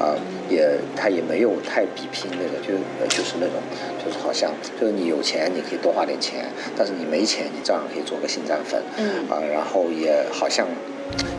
[0.02, 0.18] 啊，
[0.50, 2.74] 也他也没有太比拼那个，就
[3.08, 3.62] 就是那种，
[4.04, 4.50] 就是好像
[4.80, 10.66] 就是你有钱你可以多花点钱，但是你没钱你照样可以做个新战粉，嗯啊，然后也好像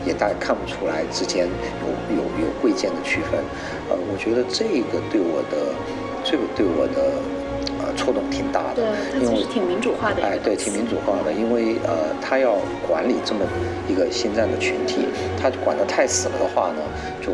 [0.05, 3.43] 也大家看不出来之间有有有贵贱的区分，
[3.89, 5.75] 呃，我觉得这个对我的
[6.23, 7.19] 这个对我的
[7.85, 8.81] 呃触动挺大的。
[8.81, 10.23] 对，它其实挺民主化的。
[10.23, 12.55] 哎，对，挺民主化的，因为呃，他要
[12.87, 13.41] 管理这么
[13.87, 15.05] 一个新战的群体，
[15.39, 16.81] 他管得太死了的话呢，
[17.21, 17.33] 就。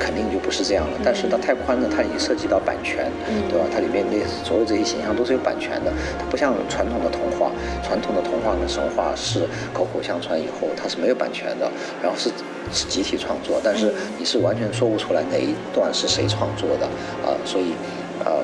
[0.00, 3.06] 肯定就不是这样了，但是它太宽了，它已经涉及到版权，
[3.48, 3.64] 对吧？
[3.72, 7.52] 它里面那所有这些形象都是有版权的，它不像传统的童话，
[7.84, 11.70] 传统的童话呢，神话是口口相传以后，它是没有版权的，
[12.02, 12.30] 然后是
[12.72, 16.86] 是集体创作，但是你是完全说不出来哪一段是谁创作的
[17.24, 17.74] 啊，所以，
[18.24, 18.42] 呃，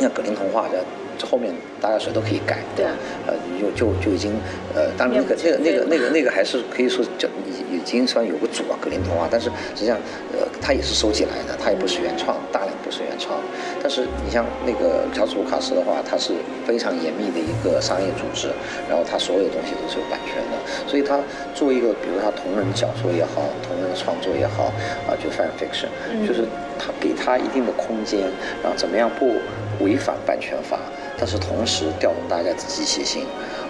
[0.00, 0.84] 像格林童话的。
[1.18, 2.90] 这后面大家谁都可以改，对吧，
[3.26, 4.32] 呃，就就就已经，
[4.74, 9.94] 呃，当然那个那个那个那个那个还是可以说就已已经算有个主啊，格林童话，但是实际上，
[10.32, 13.38] 呃，它也是收集来的，它也不是原创，大量不是原创。
[13.82, 16.32] 但是你像那个乔治卢卡斯的话，他是
[16.66, 18.48] 非常严密的一个商业组织，
[18.88, 20.56] 然后他所有东西都是有版权的，
[20.88, 21.20] 所以他
[21.54, 24.72] 作为一个，比如他同人小说也好，同人创作也好，
[25.06, 25.92] 啊，就 fan fiction，
[26.26, 26.42] 就是
[26.78, 28.20] 他给他一定的空间，
[28.62, 29.36] 然后怎么样不
[29.82, 30.78] 违反版权法。
[31.18, 33.26] 但是同时调动大家的积极性，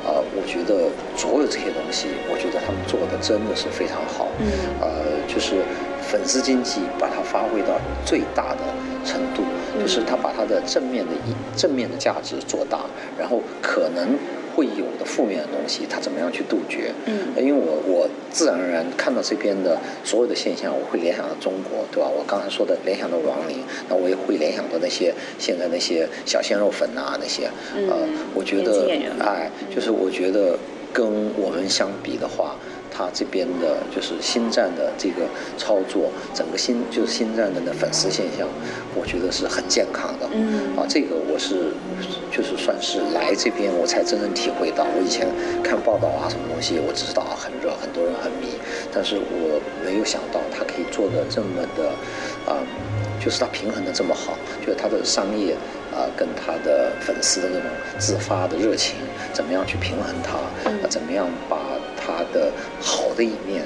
[0.07, 4.29] 呃，我觉得所有这些东西，我觉得他们做的真的是非常好。
[4.39, 4.47] 嗯，
[4.81, 4.89] 呃，
[5.27, 5.57] 就是
[6.01, 8.61] 粉丝经济把它发挥到最大的
[9.05, 9.43] 程度，
[9.79, 12.79] 就是他把他的正面的一正面的价值做大，
[13.19, 14.17] 然后可能。
[14.55, 16.93] 会有的负面的东西，他怎么样去杜绝？
[17.07, 22.09] 嗯，因为我我自然而然看到这边的所有的现象，我会联想到中国，对吧？
[22.09, 27.51] 我刚才说的联想到王林，那我也会联想到那些现在那些小鲜肉粉啊那些，
[27.89, 28.89] 呃，我觉得，
[29.21, 30.59] 哎，就是我觉得
[30.93, 31.05] 跟
[31.37, 32.57] 我们相比的话。
[33.03, 35.27] 他这边的就是新站的这个
[35.59, 38.47] 操作，整个新就是新站的那粉丝现象，
[38.95, 40.29] 我觉得是很健康的。
[40.33, 41.75] 嗯，啊，这个我是
[42.31, 44.87] 就是算是来这边我才真正体会到。
[44.97, 45.27] 我以前
[45.65, 48.55] 看报道啊什么东西，我只知道啊很热，很多人很迷，
[48.93, 51.91] 但是我没有想到他可以做的这么的，
[52.47, 52.63] 啊，
[53.19, 55.57] 就是他平衡的这么好，就是他的商业
[55.91, 58.95] 啊跟他的粉丝的那种自发的热情，
[59.33, 60.39] 怎么样去平衡它？
[60.71, 61.59] 啊，怎么样把？
[62.05, 63.65] 他的好的一面，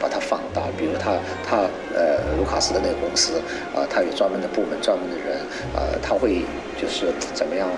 [0.00, 0.62] 把它放大。
[0.76, 3.34] 比如他他呃，卢卡斯的那个公司
[3.74, 5.38] 啊，他有专门的部门、专门的人
[5.74, 6.42] 啊，他会
[6.80, 7.68] 就是怎么样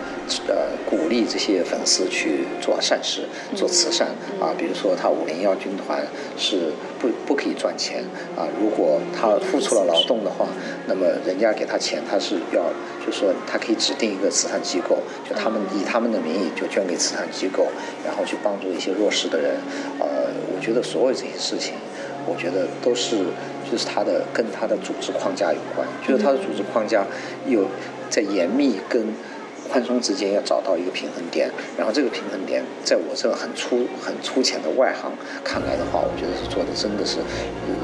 [0.47, 0.55] 呃，
[0.87, 3.23] 鼓励这些粉丝去做善事、
[3.57, 4.09] 做慈善
[4.41, 4.55] 啊。
[4.57, 6.07] 比如说他五零幺军团
[6.37, 8.05] 是不不可以赚钱
[8.37, 10.47] 啊，如果他付出了劳动的话，
[10.87, 12.63] 那么人家给他钱，他是要
[13.05, 17.67] 就说他可以指定一个慈善机构，就他们以他们的名义就捐给慈善机构，
[18.05, 19.57] 然后去帮助一些弱势的人。
[19.99, 20.07] 呃，
[20.55, 21.75] 我觉得所有这些事情，
[22.27, 23.17] 我觉得都是
[23.71, 27.07] 就是他的跟他的组织框架有关，就是他的组织框架
[27.47, 27.67] 有
[28.09, 29.07] 在严密跟。
[29.71, 35.11] 宽松之间要找到一个平衡点，然后这个平衡点在我这个很粗很粗浅的外行
[35.45, 37.19] 看来的话，我觉得是做的真的是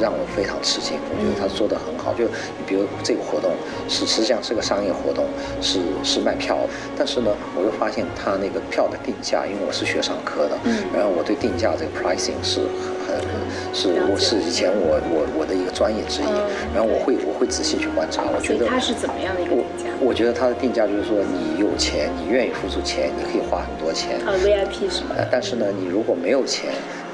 [0.01, 0.99] 让我非常吃惊。
[1.11, 3.53] 我觉得他做的很好，就你比如这个活动
[3.89, 5.27] 是实际上是个商业活动，
[5.61, 6.59] 是是卖票，
[6.97, 10.59] 但是呢，我又发现他那个票的定价，因为我是学商科的，
[10.93, 12.61] 然后我对定价这个 pricing 是
[13.07, 13.17] 很
[13.73, 16.29] 是我是以前我我我的一个专业之一，
[16.75, 19.57] 然后我会我会仔细去观察，我觉得他是怎么样的一个？
[20.01, 21.69] 我觉得它的定价就是说你有。
[21.79, 24.19] 钱，你愿意付出钱，你可以花很多钱。
[24.27, 25.15] 啊，VIP 是吗？
[25.31, 26.73] 但是呢，你如果没有钱，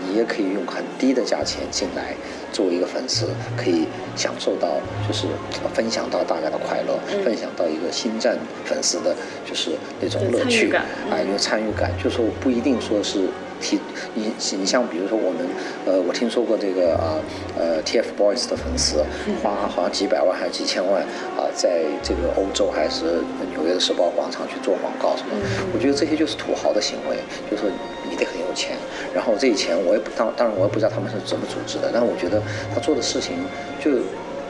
[0.09, 2.15] 你也可以用很低的价钱进来，
[2.51, 3.27] 作为一个粉丝，
[3.59, 3.85] 可以
[4.17, 5.27] 享受到就是
[5.75, 11.93] 分享到大家的快乐，分享到一个新站粉丝的，就是那种乐趣感，啊，有参与感。
[12.03, 13.29] 就是说不一定说是。
[13.61, 13.79] 提
[14.15, 15.47] 你你像比如说我们
[15.87, 17.19] 呃我听说过这个啊
[17.59, 19.05] 呃 TFBOYS 的粉丝
[19.43, 21.03] 花好像几百万还是几千万
[21.37, 25.31] 啊在这个欧洲还是纽约的时报广场去做广告什么，
[25.73, 27.17] 我觉得这些就是土豪的行为，
[27.51, 27.71] 就是说
[28.11, 28.77] 你得很有钱，
[29.15, 32.43] 然后这些钱我也不当当然我也不知道他们是怎么组织的，但是我觉得
[32.75, 33.37] 他做的事情
[33.83, 33.91] 就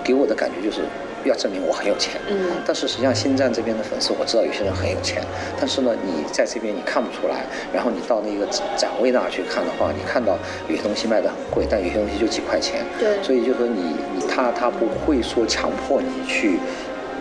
[0.03, 0.83] 给我的感觉就是。
[1.29, 5.23] 要证明我很有钱，嗯，但是实际上新站这边的粉丝我知道有些人很有钱，
[5.59, 16.59] 但是呢，你在这边你看不出来，然后你到那个展位那儿去看的话，你看到有些东西卖的很贵，但有些东西就几块钱，对，所以就说你你他他不会说强迫你去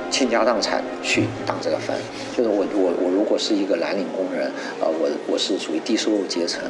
[0.10, 1.96] 倾家荡产去当这个粉，
[2.36, 4.48] 就是我我我如果是一个蓝领工人，
[4.80, 6.62] 啊，我我是属于低收入阶层。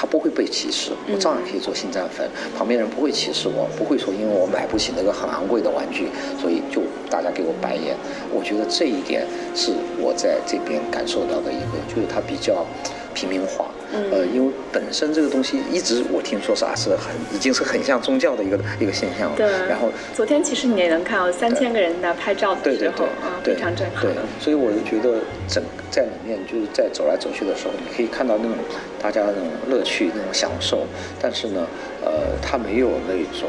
[0.00, 6.06] 他不会被歧视，我照样可以做星战粉，旁边人不会歧视我，不会说因为我买不起那个很昂贵的玩具，
[6.40, 6.80] 所以就
[7.10, 7.96] 大家给我白眼。
[8.32, 12.64] 我觉得这一点是我在这边感受到的一个，就是它比较
[13.12, 13.66] 平民化。
[13.92, 19.36] 呃，因为本身这个东西一直我听说是啊，是很已经是很像宗教的一个一个现象了。
[19.36, 19.46] 对。
[19.66, 24.02] 然后昨天其实你也能看到三千个人在拍照的时候，啊，非常震撼。
[24.02, 28.56] 对，所以我就觉得整在里面就是在走来走去的时候，你可以看到那种
[29.00, 30.86] 大家那种乐趣、那种享受，
[31.20, 31.66] 但是呢，
[32.04, 33.48] 呃，他没有那种，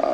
[0.00, 0.08] 呃，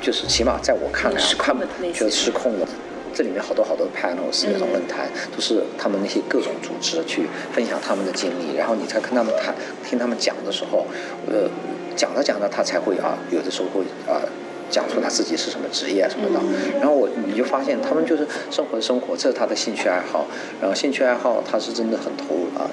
[0.00, 1.56] 就是起码在我看来，看
[1.92, 2.68] 觉得失控了。
[3.14, 10.86] 这里面好多好多 panels 那种论坛，都是他们那些各种组织去分享他们的经历，然后你才跟他们谈，听他们讲的时候，
[11.26, 11.48] 呃，
[11.94, 14.20] 讲着讲着他才会啊，有的时候会啊。
[14.72, 16.40] 讲出他自己是什么职业什么的，
[16.80, 20.26] 然后我你就发现他们就是生活的生活，这是他的兴趣爱好，
[20.60, 22.64] 然后兴趣爱好他是真的很投入啊。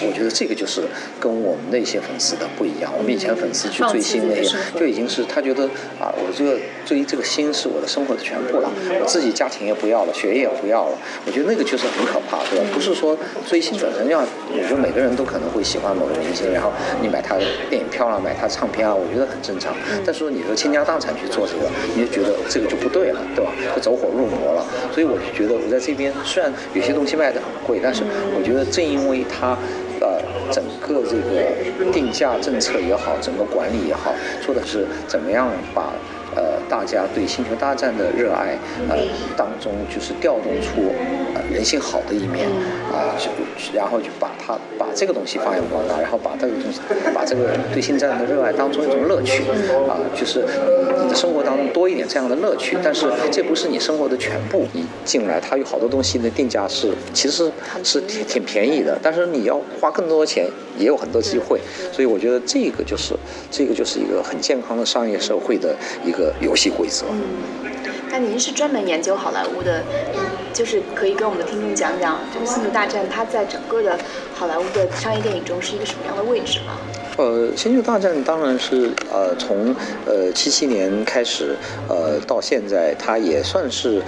[0.00, 0.82] 我觉得这个就是
[1.20, 2.92] 跟我们那些粉丝的不一样。
[2.96, 5.64] 我们以前粉丝去追星那些，就已经是他觉得
[6.00, 10.96] 啊，我这个追这个星是我的生活的全部了，我自己家庭也不要了，学业也不要了。
[11.26, 12.64] 我觉得那个就是很可怕，对吧？
[12.72, 16.70] 不是说追星本身要，我觉得每个人都可能会喜欢某个明星，然后
[17.02, 19.74] 你买他的电影票啊，买他唱片啊，我觉得很正常。
[20.04, 21.41] 但是说你说倾家荡产去做。
[21.46, 23.52] 这个你就觉得这个就不对了，对吧？
[23.74, 24.64] 就走火入魔了。
[24.92, 28.02] 所以我就觉得我在这边虽然有些东西卖的很贵，但是
[28.36, 29.56] 我觉得正因为它，
[30.00, 35.92] 呃，整个这个定价政策也好，整个管理也好，做的是怎么样把。
[36.34, 38.56] 呃，大家对《星球大战》的热爱，
[38.88, 38.96] 呃，
[39.36, 40.92] 当中就是调动出
[41.34, 42.48] 呃人性好的一面，
[42.90, 43.28] 啊，就
[43.74, 46.80] 然后就把它把这个东西发扬光大，然后把这个东西
[47.14, 49.42] 把这个对星战的热爱当中一种乐趣，
[49.88, 50.44] 啊，就是
[51.02, 54.66] 你的生活当中多一点这样的乐趣，但是这不是你生活的全部。
[54.72, 57.52] 你进来，它有好多东西的定价是其实
[57.84, 60.46] 是挺挺便宜的，但是你要花更多的钱，
[60.78, 61.60] 也有很多机会。
[61.92, 63.14] 所以我觉得这个就是
[63.50, 66.21] 这个就是一个很健康的商业社会的一个。
[66.40, 67.06] 游戏规则。
[67.10, 67.22] 嗯，
[68.10, 69.82] 那您是专门研究好莱坞的，
[70.52, 73.98] 就是可以跟我们的听众讲讲，就是《星球大战》它在整个的
[74.34, 76.78] 好莱坞的商业电影中是一个什么样的位置吗？
[77.16, 79.74] 呃，《星球大战》当然是呃从
[80.06, 81.56] 呃七七年开始
[81.88, 84.02] 呃到现在，它也算是。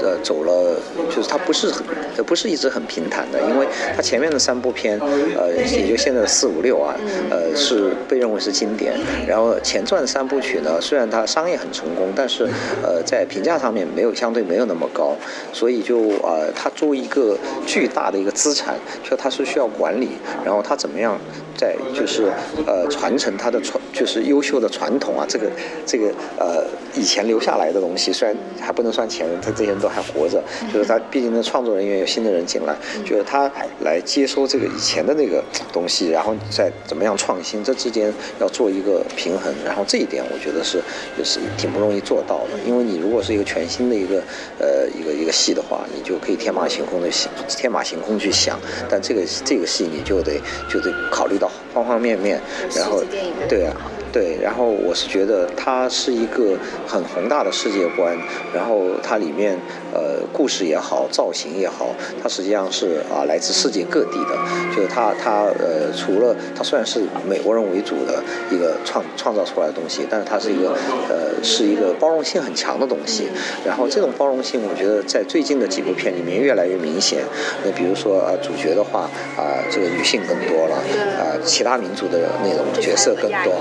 [0.00, 0.76] 呃，走了，
[1.10, 1.84] 就是它不是很，
[2.24, 4.98] 不是一直很平坦的，因为它前面的三部片，
[5.36, 6.94] 呃，也就现在的四五六啊，
[7.30, 8.94] 呃，是被认为是经典。
[9.26, 12.48] 然后前传三部曲呢，虽然它商业很成功，但是
[12.82, 15.14] 呃，在评价上面没有相对没有那么高，
[15.52, 20.10] 所以就呃，它作为一个巨大的一个资产，就它是需要管理，
[20.44, 21.18] 然后它怎么样？
[21.54, 22.32] 在就是
[22.66, 25.46] 呃传承他的传就是优秀的传统啊，这个
[25.86, 26.06] 这个
[26.38, 30.42] 呃以前留下来的东西，虽然还不能算前人，他这些都还活着，
[30.72, 35.42] 就是他毕竟的创作人员有新的人进来，就是他来接收这个以前的那个
[35.72, 40.80] 东西，然后再怎么样创新，这之间要做一个平衡，然后这一点我觉得是
[41.18, 44.22] 就是挺不容易做到的，因为你如果是一个全新的一个
[44.60, 48.56] 呃一个一个戏的话，你就可以天马行空的想天马行空去想，
[48.88, 50.40] 但这个这个戏你就得
[50.70, 51.50] 就得考虑到。
[51.74, 52.38] 方方面面，
[52.76, 53.02] 然后
[53.48, 53.74] 对啊。
[54.12, 56.54] 对，然后我是觉得它是一个
[56.86, 58.14] 很宏大的世界观，
[58.54, 59.58] 然后它里面
[59.94, 64.36] 呃故事也好，造型也好，它实际上是啊来自世界各地的，
[64.76, 70.76] 就是它它呃除了它虽然是美国人为主的一个创创造出来的东西，但是它是一个
[71.08, 73.28] 呃是一个包容性很强的东西，
[73.64, 77.22] 然后这种包容性我觉得在最近的几部片里面越来越明显，
[77.64, 80.76] 那比如说啊主角的话啊这个女性更多了，
[81.18, 83.54] 啊其他民族的那种角色更多。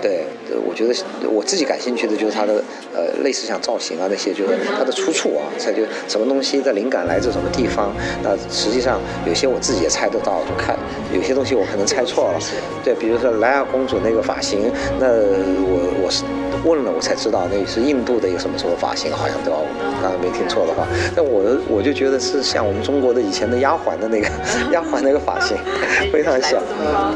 [0.00, 0.24] 对，
[0.66, 0.94] 我觉得
[1.30, 2.62] 我自己感兴趣的就是它的
[2.94, 7.92] 呃，类似像造型啊那些，就是它的出处啊，它就什么东西的灵感来自什么地方。
[8.22, 10.76] 那实际上有些我自己也猜得到，就看
[11.12, 12.38] 有些东西我可能猜错了。
[12.84, 16.24] 对，比如说莱娅公主那个发型，那我我是。
[16.64, 19.58] 问了我才知道那是印度的一个什么什么发型，好像对吧？
[19.60, 19.68] 我
[20.02, 24.26] 刚刚没听错的话，那我我就觉得是像我们中国的以前的丫鬟的那个
[24.72, 25.56] 丫鬟那个发型，
[26.10, 26.58] 非常像。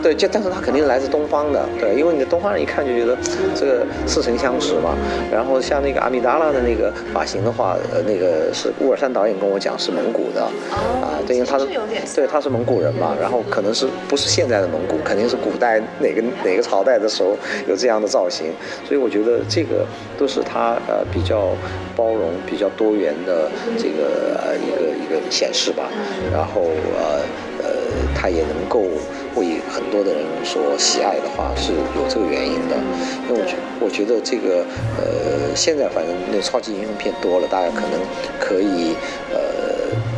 [0.02, 3.16] 对，就但是它肯定是来自东方的，对，因为你的东方人一看就觉得
[3.54, 4.96] 这个似曾相识嘛。
[5.30, 10.42] 然后像那个阿米达拉的那个发型的话，呃，那个是乌尔善导演跟我讲是蒙古的，
[11.02, 11.66] 啊，对，因为他是
[12.14, 17.36] 对他是蒙古人嘛，然后可能是不是现在的蒙古，肯定是古代哪个哪个朝代的时候
[17.68, 18.46] 有这样的造型，
[18.86, 19.40] 所以我觉得。
[19.48, 19.84] 这个
[20.16, 21.48] 都是他呃比较
[21.96, 25.88] 包容、比较多元的这个呃一个一个显示吧。
[26.32, 26.60] 然后
[26.94, 27.24] 呃呃，
[28.14, 28.82] 它也能够
[29.36, 32.76] 为很多的人所喜爱的话，是有这个原因的。
[33.28, 34.64] 因为我觉我觉得这个
[34.98, 38.00] 呃现在反正那超级英雄片多了，大家可能
[38.38, 38.94] 可以
[39.32, 39.70] 呃。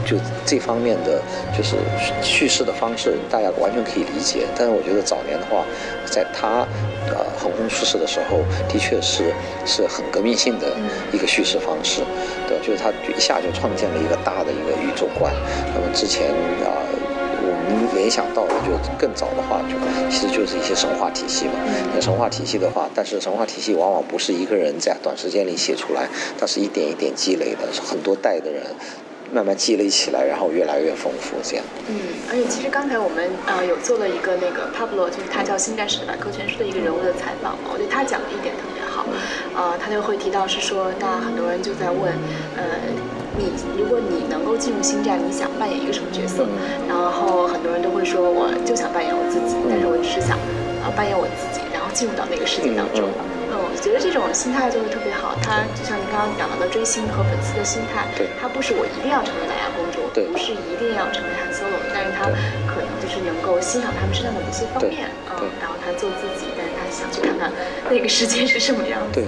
[0.05, 1.23] 就这方面的，
[1.57, 1.77] 就是
[2.21, 4.45] 叙事的方式，大家完全可以理解。
[4.59, 5.65] 但是我觉得早年的话，
[6.05, 6.67] 在他
[7.07, 9.33] 呃横空出世的时候，的确是
[9.65, 10.75] 是很革命性的
[11.12, 12.03] 一个叙事方式，
[12.49, 15.33] 对，就是他一下就创建了一个大的一个宇宙观。
[15.73, 16.31] 那么之前
[16.67, 16.82] 啊，
[18.03, 19.79] 联想到的就更早的话，就
[20.11, 21.53] 其实就是一些神话体系嘛。
[21.95, 28.65] 那神话体系的话，但是神话体系往往不是一个人在短时间里写出来，它是一点一点积累的，是很多代的人。
[29.33, 31.65] 慢慢积累起来，然后越来越丰富，这样。
[31.88, 31.96] 嗯，
[32.29, 39.07] 而且其实刚才我们呃有做了一个那个 Pablo，就是他叫《新战士的百科全书》的一个人物的采访嘛，我觉得他讲的一点特别好。
[39.57, 42.13] 呃，他就会提到是说，那很多人就在问，
[42.61, 42.77] 呃，
[43.37, 46.46] 你如果你能够进入星战，你想扮演一个什么角色？
[46.88, 50.37] 然后很多人都会说，我就想扮演我自己，但是我只是想
[50.85, 53.08] 啊扮演我自己，然后进入到那个世界当中。
[53.52, 55.37] 嗯，我觉得这种心态就是特别好。
[55.44, 62.28] 他就像您刚刚讲到的追星和粉丝的心态，对，他不是我一定要成为南亚公主，对，不是一定要成为汉 Solo，但是他
[62.64, 66.48] 可能就是能够欣赏他们身上的某些方面，嗯，然后他做自己，
[66.93, 67.53] 想去看看
[67.90, 69.09] 那个世界是什么样的。
[69.13, 69.25] 对，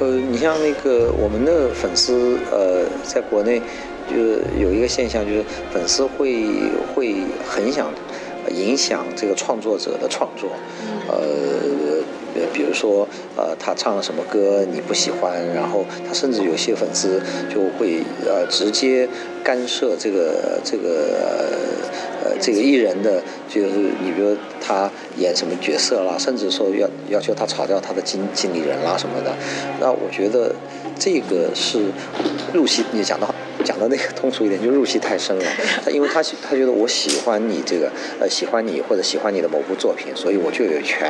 [0.00, 3.62] 呃，你像那个我们的粉丝，呃，在国内
[4.08, 4.16] 就
[4.60, 6.46] 有一个现象，就是粉丝会
[6.94, 7.90] 会很想
[8.50, 10.50] 影响这个创作者的创作，
[11.08, 11.93] 呃。
[12.34, 13.06] 呃，比如说，
[13.36, 19.08] 呃，他唱了什么歌你不喜欢，然后他甚至有些粉丝就会呃直接
[19.42, 21.52] 干涉这个这个
[22.24, 23.68] 呃这个艺人的，就是
[24.02, 29.34] 你比如他演什么角色啦，甚至说要要求他炒掉他的经经理人啦什么的，
[29.80, 30.54] 那我觉得
[30.98, 31.78] 这个是
[32.52, 33.26] 入戏，你讲的
[33.64, 35.44] 讲的那个通俗一点，就入戏太深了。
[35.84, 37.90] 他因为他他觉得我喜欢你这个
[38.20, 41.08] 呃喜欢你或者喜欢你的某部作品，所以我就有权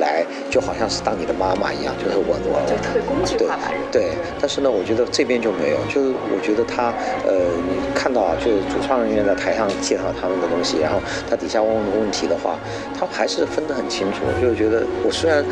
[0.00, 0.60] 来就。
[0.64, 3.70] 好像是当你的妈妈一样，就是我我就特别工具化吧。
[3.92, 6.88] 对，但是呢，我觉得这边就没有，就是我觉得他
[7.28, 7.36] 呃，
[7.68, 10.98] 你看到啊，就是主创人员在台上介绍他们的东西，然后
[11.28, 12.58] 他底下问问问题的话，
[12.98, 14.24] 他还是分得很清楚。
[14.40, 15.44] 就是觉得我虽然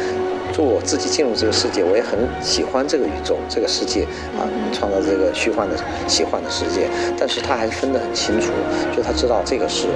[0.52, 4.02] 做我自己进入这个世界，我也很喜欢这个宇宙这个世界
[4.38, 5.76] 啊，创造这个虚幻的
[6.06, 6.88] 奇幻的世界，
[7.18, 8.52] 但是他还是分得很清楚，
[8.94, 9.88] 就他知道这个是。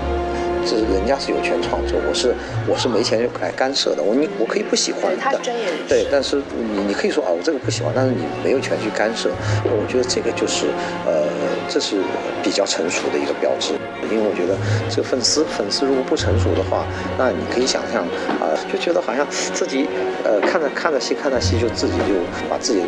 [0.67, 2.35] 是人家是有权创作，我是
[2.67, 4.03] 我是没钱来干涉的。
[4.03, 5.41] 我你我可以不喜欢的，
[5.89, 9.31] 对，但是你你可以说啊，我这个不喜欢，但是你没有权去干涉。
[9.65, 10.67] 我觉得这个就是
[11.07, 11.29] 呃，
[11.69, 11.97] 这是
[12.43, 13.75] 比较成熟的一个标志。
[14.07, 14.55] 因为我觉得
[14.89, 16.87] 这个粉丝粉丝如果不成熟的话，
[17.19, 18.07] 那你可以想象
[18.39, 19.89] 啊，就觉得好像自己
[20.23, 22.15] 呃看着看着戏看着戏就自己就
[22.49, 22.83] 把自己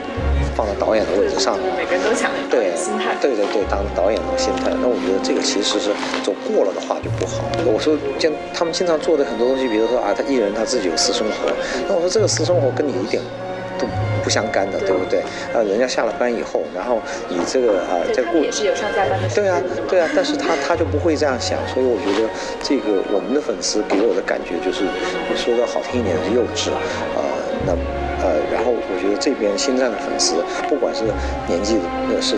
[0.55, 4.71] 放到导演的位置上，每个人都想对心态，对对对，当导演的心态。
[4.81, 5.91] 那我觉得这个其实是
[6.23, 7.43] 走过了的话就不好。
[7.73, 11.53] 我说经他们经常做的很多东西，比如说啊，他艺人他自己有私生活，
[11.89, 13.23] 那我说这个私生活跟你一点
[13.79, 13.87] 都
[14.25, 15.21] 不相干的，对不对？
[15.53, 22.29] 啊，人家下了班以后，然后你这个啊在过也是有上下班的，对啊对啊，但是他他就不会这样想，所以我觉得
[22.63, 24.85] 这个我们的粉丝给我的感觉就是
[25.37, 26.71] 说的好听一点是幼稚，
[27.15, 27.21] 啊
[27.67, 27.98] 那。
[28.23, 30.35] 呃，然后我觉得这边星战的粉丝，
[30.69, 31.05] 不管是
[31.47, 31.77] 年纪
[32.11, 32.37] 呃是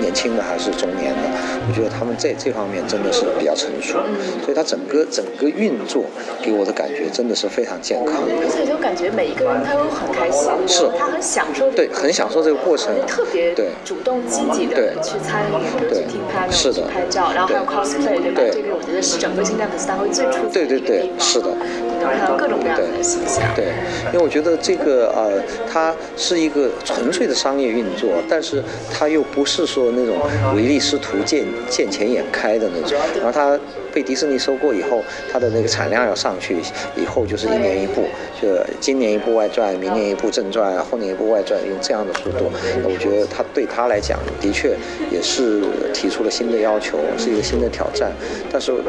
[0.00, 1.22] 年轻的还是中年的，
[1.68, 3.98] 我觉得他们在这方面真的是比较成熟，
[4.44, 6.04] 所以他整个整个运作
[6.42, 8.14] 给我的感觉真的是非常健康。
[8.28, 15.54] 而且就感觉每一个人他都很开心，是，他很享受，对，很享受这个过程，特别对主动积极的去参与，
[15.88, 18.42] 去听他的，是的，拍照，然后还有 cosplay，对吧？
[18.52, 21.48] 这个我觉得是整个星战粉丝大会最出对对对，是的，
[22.00, 23.42] 能看到各种各样的形象。
[23.54, 23.72] 对，
[24.12, 25.94] 因为我觉得这个呃，它。
[26.14, 28.62] 是一个纯粹的商业运作，但是
[28.92, 30.16] 它又不是说那种
[30.54, 32.96] 唯利是图、见见钱眼开的那种。
[33.16, 33.58] 然后它
[33.92, 36.56] 被迪士尼收购以后，它的那个产量要上去，
[36.96, 38.04] 以后就是一年一部，
[38.40, 38.48] 就
[38.80, 42.50] 今年一部外传，明年一部正传，后年一部外传，用这样的速度。
[42.84, 44.76] 我觉得它对他来讲，的确
[45.10, 45.62] 也是
[45.92, 48.12] 提出了新的要求，是一个新的挑战。
[48.50, 48.82] 但是，我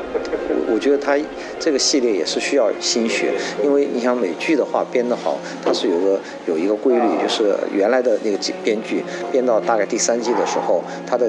[0.73, 1.17] 我觉得它
[1.59, 3.33] 这个系列也是需要心血，
[3.63, 7.01] 因为你想美剧的话编得好，它是有个有一个规律。
[7.21, 11.27] 就是原来的那个编剧编到大概第三季的时候，他的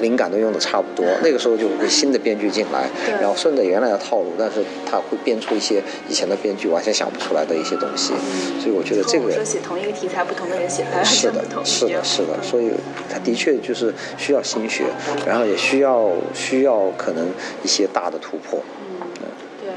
[0.00, 2.88] 灵感都用的差不多，那个时候就会新的编剧进来，
[3.20, 8.12] 然后顺着原来的套路，但是他会编出一些以前的编剧完全想不出来的一些东西，
[8.60, 12.70] 所以我觉得这个说写同一个题材，不同的人写出是的，是的，是的，所以
[13.12, 14.84] 他的确就是需要心血，
[15.26, 17.26] 然后也需要需要可能
[17.62, 18.60] 一些大的突破。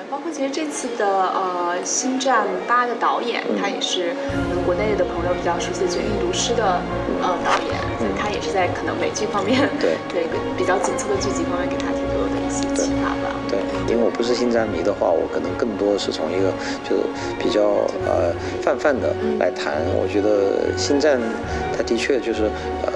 [0.10, 6.82] 包括其实这次的呃《星战八》的导演，他也是可能国内的朋友比较熟悉的《绝命毒师》的
[7.22, 8.13] 呃导演，他也
[8.44, 10.28] 是在可能美剧方面对 对
[10.58, 13.32] 比较紧凑的剧集方面给他挺多的一些启发吧。
[13.50, 16.52] 对，因为我不是星战迷的话，我可能更多的是从一个
[16.84, 16.98] 就
[17.40, 19.82] 比较呃泛泛的来谈。
[19.96, 21.20] 我觉得星战
[21.76, 22.44] 它的确就是
[22.86, 22.92] 呃。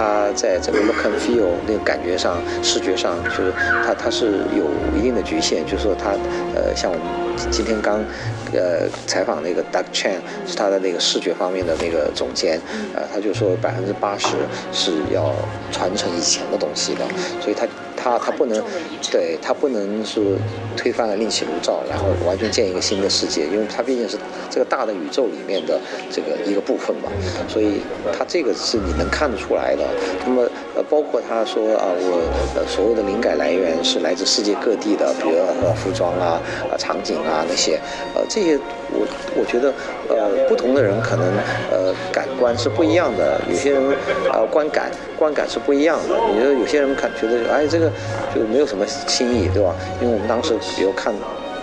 [0.00, 3.52] 他在整个 look and feel 那个感觉上、视觉上，就是
[3.84, 4.64] 他他是有
[4.98, 5.62] 一定的局限。
[5.66, 6.12] 就是说，他
[6.54, 7.04] 呃，像我们
[7.50, 8.02] 今天刚
[8.54, 12.58] 呃采访那个 Doug Chan，是他的那个视觉方面的那个总监，
[12.94, 14.28] 呃，他就说百分之八十
[14.72, 15.34] 是要
[15.70, 17.04] 传承以前的东西的，
[17.42, 17.66] 所以他。
[18.02, 18.62] 他他不能，
[19.10, 20.20] 对他不能是
[20.76, 24.16] 推翻了另起炉灶，然后完全建一个新的世界，因为他毕竟是
[24.48, 25.78] 这个大的宇宙里面的
[26.10, 27.10] 这个一个部分嘛，
[27.48, 27.80] 所以
[28.16, 29.84] 他这个是你能看得出来的。
[30.24, 30.42] 那么
[30.74, 32.22] 呃，包括他说啊，我
[32.56, 36.40] 呃所有的灵感来源是来自世界各地的，比如呃服装啊、
[36.70, 37.78] 啊场景啊那些，
[38.14, 38.58] 呃这些
[38.92, 39.72] 我我觉得
[40.08, 41.26] 呃不同的人可能
[41.70, 43.82] 呃感官是不一样的，有些人
[44.32, 47.89] 呃观感观感是不一样的，你说有些人看觉得哎这个
[48.34, 49.74] 就没有什么新意，对吧？
[50.00, 51.14] 因为我们当时比如看。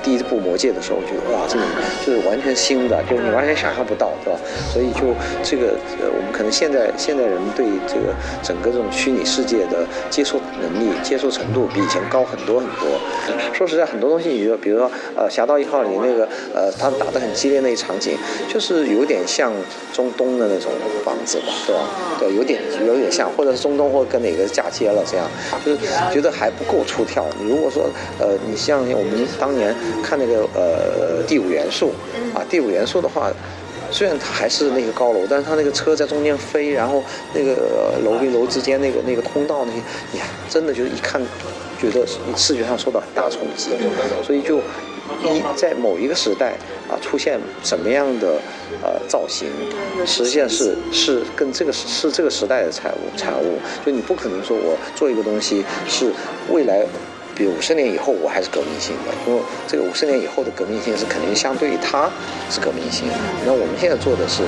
[0.08, 1.66] 第一部《魔戒》的时候，我觉得哇，这个
[1.99, 4.39] 就是完全新的，就是你完全想象不到，对吧？
[4.72, 12.88] 所以就这个呃，我们可能现在现在人对这个整个这种虚拟世界的接受能力、接受程度比以前高很多很多。
[13.51, 16.24] 说实在，很多东西，比如比如说呃，《侠盗一号》里那个
[16.55, 19.51] 呃，他打得很激烈那一场景，就是有点像
[19.91, 20.72] 中东的那种
[21.03, 21.82] 房子吧，对吧？
[22.18, 25.28] 对，有点有点像，或者是中东或跟哪个嫁接了这样，
[25.66, 25.80] 就是
[26.14, 27.26] 觉得还不够出挑。
[27.41, 29.76] 你如果说呃，你像我们当年。
[30.02, 31.91] 看那个呃第五元素，
[32.34, 33.32] 啊第五元素的话，
[33.89, 39.80] 虽然它还是那个高楼，但是它那个车在中间飞，然后那个楼跟楼之间那个那个通道那些，
[40.12, 40.20] 你
[40.50, 41.22] 真的就是一看，
[41.80, 43.72] 觉得视觉上受到很大冲击，
[44.24, 44.58] 所以就
[45.24, 46.54] 一在某一个时代
[46.89, 48.41] 啊出现什么样的
[48.84, 49.48] 呃造型，
[50.06, 56.12] 实际上是是跟这个是这个时代的产物产物，就你不可能说我做一个东西是
[56.50, 56.86] 未来。
[57.38, 62.10] 比如五十年以后，我还是革命性的，因为这个五十年以后的革命性是肯定相对于它
[62.50, 63.06] 是革命性。
[63.46, 64.42] 那我们现在做的是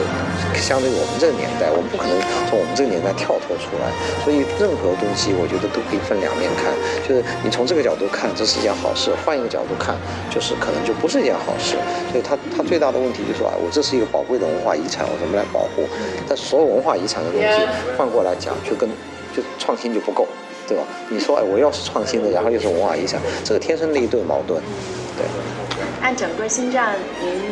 [0.58, 2.18] 相对于我们这个年代，我们不可能
[2.50, 3.94] 从我们这个年代跳脱出来。
[4.26, 6.74] 所以任何东西，我觉得都可以分两面看，
[7.06, 9.94] 就是你从这个角度看，这是一件好事；换一个角度看，
[10.34, 11.78] 就是可能就不是一件好事。
[12.10, 15.86] 所以它它最大的问题就是说，我这是一个宝贵的文化遗产，我怎么来保护？
[16.26, 17.62] 但所有文化遗产的东西
[17.94, 18.90] 换过来讲，就跟
[19.30, 20.26] 就创新就不够。
[20.70, 20.84] 对吧？
[21.10, 24.62] 你说，哎，我要是创新的，然后又是文化遗产，这个天生的一对矛盾，
[25.18, 25.26] 对。
[26.02, 26.96] 按整个星战，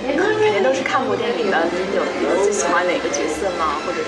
[0.08, 3.76] 您肯定都是看过电影的，您有有最喜欢哪个角色吗？
[3.86, 4.00] 或者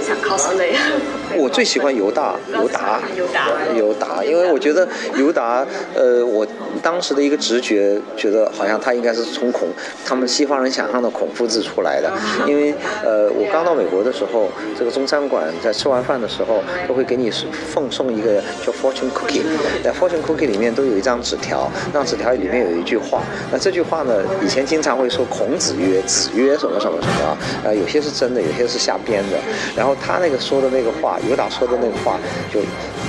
[0.00, 0.74] 想 cosplay？
[1.38, 5.64] 我最喜欢尤大，尤达，尤达，尤达，因为我觉得尤达，
[5.94, 6.44] 呃，我
[6.82, 9.68] 当时的一个直觉觉得好像他应该是从孔
[10.04, 12.10] 他们西方人想象的孔夫子出来的，
[12.46, 14.48] 因为呃，我刚到美国的时候，
[14.78, 17.30] 这个中餐馆在吃完饭的时候都会给你
[17.72, 19.42] 奉送一个叫 fortune cookie，
[19.84, 29.38] 在 fortune cookie 里面都有一张纸条，那纸条里面有一句话，那这句话呢，以前经常会说孔子曰，子曰什么什么什么啊，呃，有些是真的，有些是瞎编的，
[29.76, 31.18] 然后他那个说的那个话。
[31.28, 32.18] 尤达说的那个话，
[32.52, 32.60] 就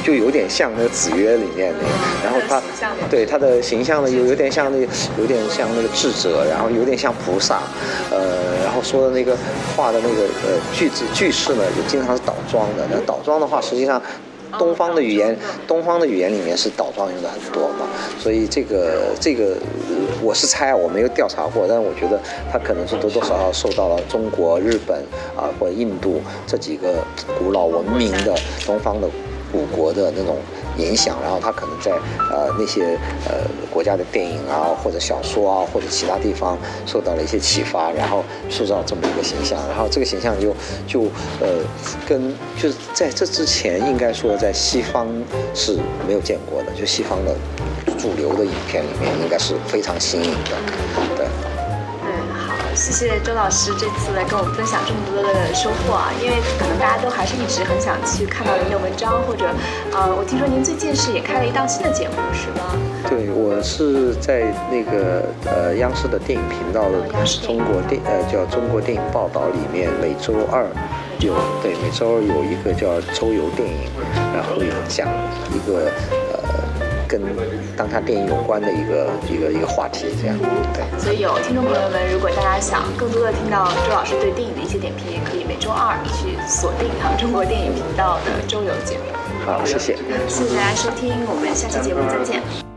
[0.03, 1.93] 就有点像那个《子曰》里面那个，
[2.23, 2.61] 然后他
[3.09, 4.77] 对他的形象呢，有有点像那，
[5.17, 7.63] 有点像那个智者，然后有点像菩萨，
[8.11, 9.35] 呃，然后说的那个
[9.75, 12.85] 话的那个呃句子句式呢，就经常是倒装的。
[12.91, 13.99] 那倒装的话，实际上。
[14.59, 15.33] 东方的语言，
[15.65, 17.87] 东方的语言里面是倒装用的很多嘛，
[18.19, 19.55] 所以这个这个
[20.21, 22.19] 我是猜，我没有调查过，但是我觉得
[22.51, 24.97] 它可能是多多少少受到了中国、日本
[25.37, 26.95] 啊或者印度这几个
[27.39, 28.35] 古老文明的
[28.65, 29.07] 东方的
[29.51, 30.37] 古国的那种。
[30.77, 31.91] 影响，然后他可能在
[32.31, 40.55] 呃那些呃国家的电影啊，或者小说啊，或者其他地方受到了一些启发，然后塑造这么一个形象，然后这个形象就
[40.87, 41.01] 就
[41.41, 41.59] 呃
[42.07, 45.05] 跟就是在这之前应该说在西方
[45.53, 45.77] 是
[46.07, 47.35] 没有见过的，就西方的
[47.99, 50.55] 主流的影片里面应该是非常新颖的，
[52.73, 56.09] 谢谢周老师这次来跟我们分享这么多的收获啊！
[56.23, 59.45] 因为可能大家都还是一直很想去看到您的文章，或者，
[59.91, 62.71] 呃，我听说您最近是也开了一档新的节目，是吗？
[63.09, 67.03] 对，我是在那个呃央视的电影频道的
[67.43, 70.65] 中国电呃叫中国电影报道里面，每周二
[71.19, 73.91] 有对每周二有一个叫周游电影，
[74.33, 75.07] 然后有讲
[75.53, 75.91] 一个。
[77.11, 77.21] 跟
[77.75, 80.37] 当他电影有关的一个一个一个话题，这样
[80.73, 80.81] 对。
[80.97, 89.03] 所以有听众朋友们，如果大家想更多的听到周老师对电影的一些点评，也可以每周二去锁定哈中国电影频道的周游节目。
[89.45, 89.97] 好，谢谢。
[90.29, 92.70] 谢谢大家收听，我们下期节目再见。